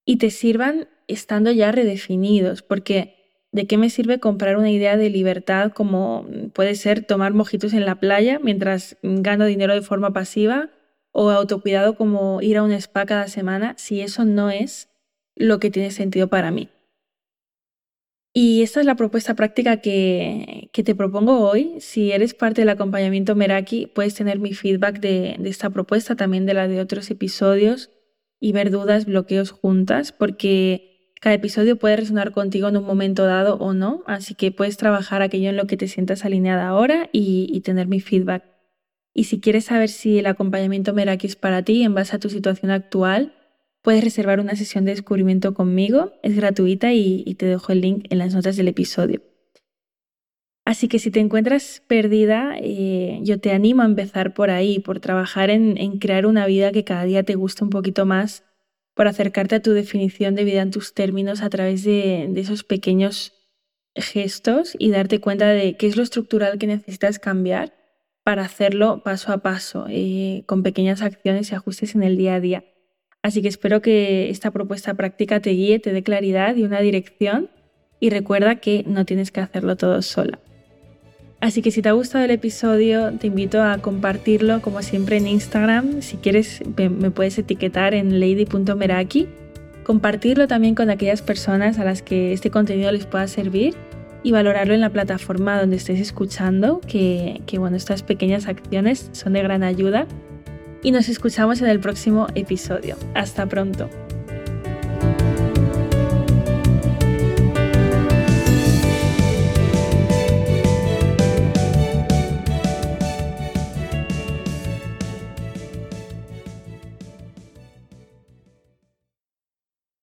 y 0.06 0.18
te 0.18 0.30
sirvan 0.30 0.88
estando 1.08 1.52
ya 1.52 1.72
redefinidos, 1.72 2.62
porque 2.62 3.16
¿de 3.52 3.68
qué 3.68 3.78
me 3.78 3.90
sirve 3.90 4.20
comprar 4.20 4.58
una 4.58 4.72
idea 4.72 4.98
de 4.98 5.10
libertad 5.10 5.72
como 5.74 6.28
puede 6.54 6.76
ser 6.76 7.04
tomar 7.04 7.34
mojitos 7.34 7.74
en 7.74 7.86
la 7.86 7.96
playa 7.96 8.40
mientras 8.40 8.98
gano 9.02 9.46
dinero 9.46 9.74
de 9.74 9.82
forma 9.82 10.14
pasiva 10.14 10.70
o 11.12 11.30
autocuidado 11.30 11.96
como 11.96 12.42
ir 12.42 12.58
a 12.58 12.64
un 12.64 12.72
spa 12.72 13.06
cada 13.06 13.28
semana 13.28 13.76
si 13.78 14.02
eso 14.02 14.26
no 14.26 14.50
es 14.50 14.90
lo 15.36 15.60
que 15.60 15.72
tiene 15.72 15.92
sentido 15.92 16.28
para 16.28 16.52
mí? 16.52 16.70
Y 18.38 18.64
esta 18.64 18.82
es 18.82 18.86
la 18.86 18.96
propuesta 18.96 19.34
práctica 19.34 19.78
que, 19.78 20.70
te 20.74 20.96
propongo 20.96 21.50
hoy. 21.50 21.76
Si 21.80 22.12
eres 22.12 22.34
parte 22.34 22.62
del 22.62 22.70
acompañamiento 22.70 23.34
Meraki, 23.34 23.88
puedes 23.88 24.14
tener 24.14 24.40
mi 24.40 24.54
feedback 24.54 25.00
de, 25.00 25.38
de 25.40 25.50
esta 25.50 25.70
propuesta, 25.70 26.18
también 26.18 26.46
de 26.46 26.54
la 26.54 26.68
de 26.68 26.82
otros 26.82 27.10
episodios 27.12 27.95
y 28.46 28.52
ver 28.52 28.70
dudas, 28.70 29.08
bloqueos 29.08 29.50
juntas, 29.50 30.12
porque 30.12 31.16
cada 31.20 31.34
episodio 31.34 31.78
puede 31.78 31.96
resonar 31.96 32.32
contigo 32.32 32.68
en 32.68 32.78
un 32.78 32.84
momento 32.84 33.26
dado 33.26 33.56
o 33.56 33.74
no, 33.74 34.04
así 34.06 34.36
que 34.36 34.52
puedes 34.52 34.78
trabajar 34.78 35.24
aquello 35.24 35.50
en 35.50 35.58
lo 35.58 35.66
que 35.66 35.78
te 35.78 35.88
sientas 35.88 36.26
alineada 36.26 36.68
ahora 36.68 37.10
y, 37.12 37.60
tener 37.62 37.88
mi 37.88 38.02
feedback. 38.02 38.44
Y 39.16 39.24
si 39.24 39.40
quieres 39.40 39.66
saber 39.66 39.90
si 39.90 40.20
el 40.20 40.28
acompañamiento 40.28 40.94
Meraki 40.94 41.26
es 41.26 41.36
para 41.36 41.64
ti 41.64 41.82
en 41.82 41.96
base 41.96 42.16
a 42.16 42.20
tu 42.20 42.30
situación 42.30 42.70
actual, 42.70 43.34
puedes 43.82 44.04
reservar 44.04 44.40
una 44.40 44.56
sesión 44.56 44.86
de 44.86 44.92
descubrimiento 44.92 45.56
conmigo, 45.56 46.12
es 46.22 46.36
gratuita 46.36 46.94
y 46.94 47.24
te 47.40 47.48
dejo 47.48 47.72
el 47.72 47.82
link 47.82 48.06
en 48.12 48.20
las 48.20 48.36
notas 48.36 48.58
del 48.58 48.68
episodio. 48.68 49.24
Así 50.66 50.88
que 50.88 50.98
si 50.98 51.12
te 51.12 51.20
encuentras 51.20 51.84
perdida, 51.88 52.56
eh, 52.60 53.20
yo 53.22 53.40
te 53.40 53.52
animo 53.52 53.84
a 53.84 53.86
empezar 53.86 54.34
por 54.34 54.50
ahí, 54.50 54.80
por 54.80 55.00
trabajar 55.00 55.52
en, 55.52 56.00
crear 56.00 56.26
una 56.26 56.48
vida 56.48 56.72
que 56.72 56.84
cada 56.84 57.06
día 57.06 57.22
te 57.22 57.36
guste 57.36 57.64
un 57.64 57.70
poquito 57.70 58.08
más, 58.08 58.44
por 58.96 59.08
acercarte 59.08 59.56
a 59.56 59.62
tu 59.62 59.74
definición 59.74 60.34
de 60.34 60.44
vida 60.44 60.64
en 60.64 60.72
tus 60.72 60.96
términos 60.96 61.44
a 61.44 61.52
través 61.52 61.84
de, 61.84 62.32
esos 62.36 62.64
pequeños 62.64 63.34
gestos 63.96 64.76
y 64.80 64.90
darte 64.90 65.22
cuenta 65.22 65.50
de 65.50 65.78
qué 65.78 65.86
es 65.86 65.98
lo 65.98 66.04
estructural 66.04 66.58
que 66.58 66.66
necesitas 66.66 67.20
cambiar 67.20 67.74
para 68.24 68.42
hacerlo 68.42 69.04
paso 69.04 69.32
a 69.32 69.38
paso, 69.38 69.86
eh, 69.88 70.44
con 70.48 70.64
pequeñas 70.64 71.04
acciones 71.04 71.52
y 71.52 71.56
ajustes 71.56 71.94
en 71.94 72.02
el 72.02 72.18
día 72.18 72.36
a 72.36 72.40
día. 72.40 72.66
Así 73.22 73.44
que 73.44 73.50
espero 73.50 73.84
que 73.84 74.32
esta 74.32 74.50
propuesta 74.50 74.96
práctica 74.96 75.40
te 75.42 75.52
guíe, 75.52 75.78
te 75.78 75.94
dé 75.94 76.02
claridad 76.02 76.56
y 76.56 76.64
una 76.64 76.82
dirección 76.82 77.52
y 78.00 78.10
recuerda 78.10 78.56
que 78.56 78.84
no 78.88 79.06
tienes 79.06 79.32
que 79.32 79.42
hacerlo 79.42 79.76
todo 79.76 80.02
sola. 80.02 80.40
Así 81.46 81.62
que 81.62 81.70
si 81.70 81.84
te 81.84 81.90
ha 81.90 81.92
gustado 81.92 82.26
el 82.26 82.32
episodio, 82.32 83.12
te 83.20 83.28
invito 83.28 83.62
a 83.62 83.78
compartirlo 83.78 84.64
como 84.64 84.82
siempre 84.82 85.18
en 85.18 85.28
Instagram. 85.28 86.02
Si 86.02 86.18
quieres, 86.18 86.64
me 86.76 87.12
puedes 87.12 87.38
etiquetar 87.38 87.94
en 87.94 88.20
lady.meraki. 88.20 89.28
Compartirlo 89.84 90.48
también 90.48 90.74
con 90.74 90.90
aquellas 90.90 91.22
personas 91.22 91.78
a 91.78 91.84
las 91.84 92.02
que 92.02 92.34
este 92.34 92.50
contenido 92.50 92.92
les 92.92 93.06
pueda 93.06 93.28
servir 93.28 93.76
y 94.24 94.32
valorarlo 94.32 94.74
en 94.74 94.82
la 94.82 94.90
plataforma 94.90 95.60
donde 95.60 95.76
estés 95.76 96.00
escuchando, 96.00 96.82
que, 96.82 97.44
que 97.46 97.60
bueno, 97.60 97.78
estas 97.78 98.02
pequeñas 98.02 98.48
acciones 98.48 99.12
son 99.12 99.34
de 99.34 99.44
gran 99.44 99.62
ayuda. 99.62 100.08
Y 100.82 100.90
nos 100.90 101.10
escuchamos 101.10 101.62
en 101.62 101.68
el 101.68 101.80
próximo 101.80 102.26
episodio. 102.34 102.98
Hasta 103.14 103.46
pronto. 103.46 103.88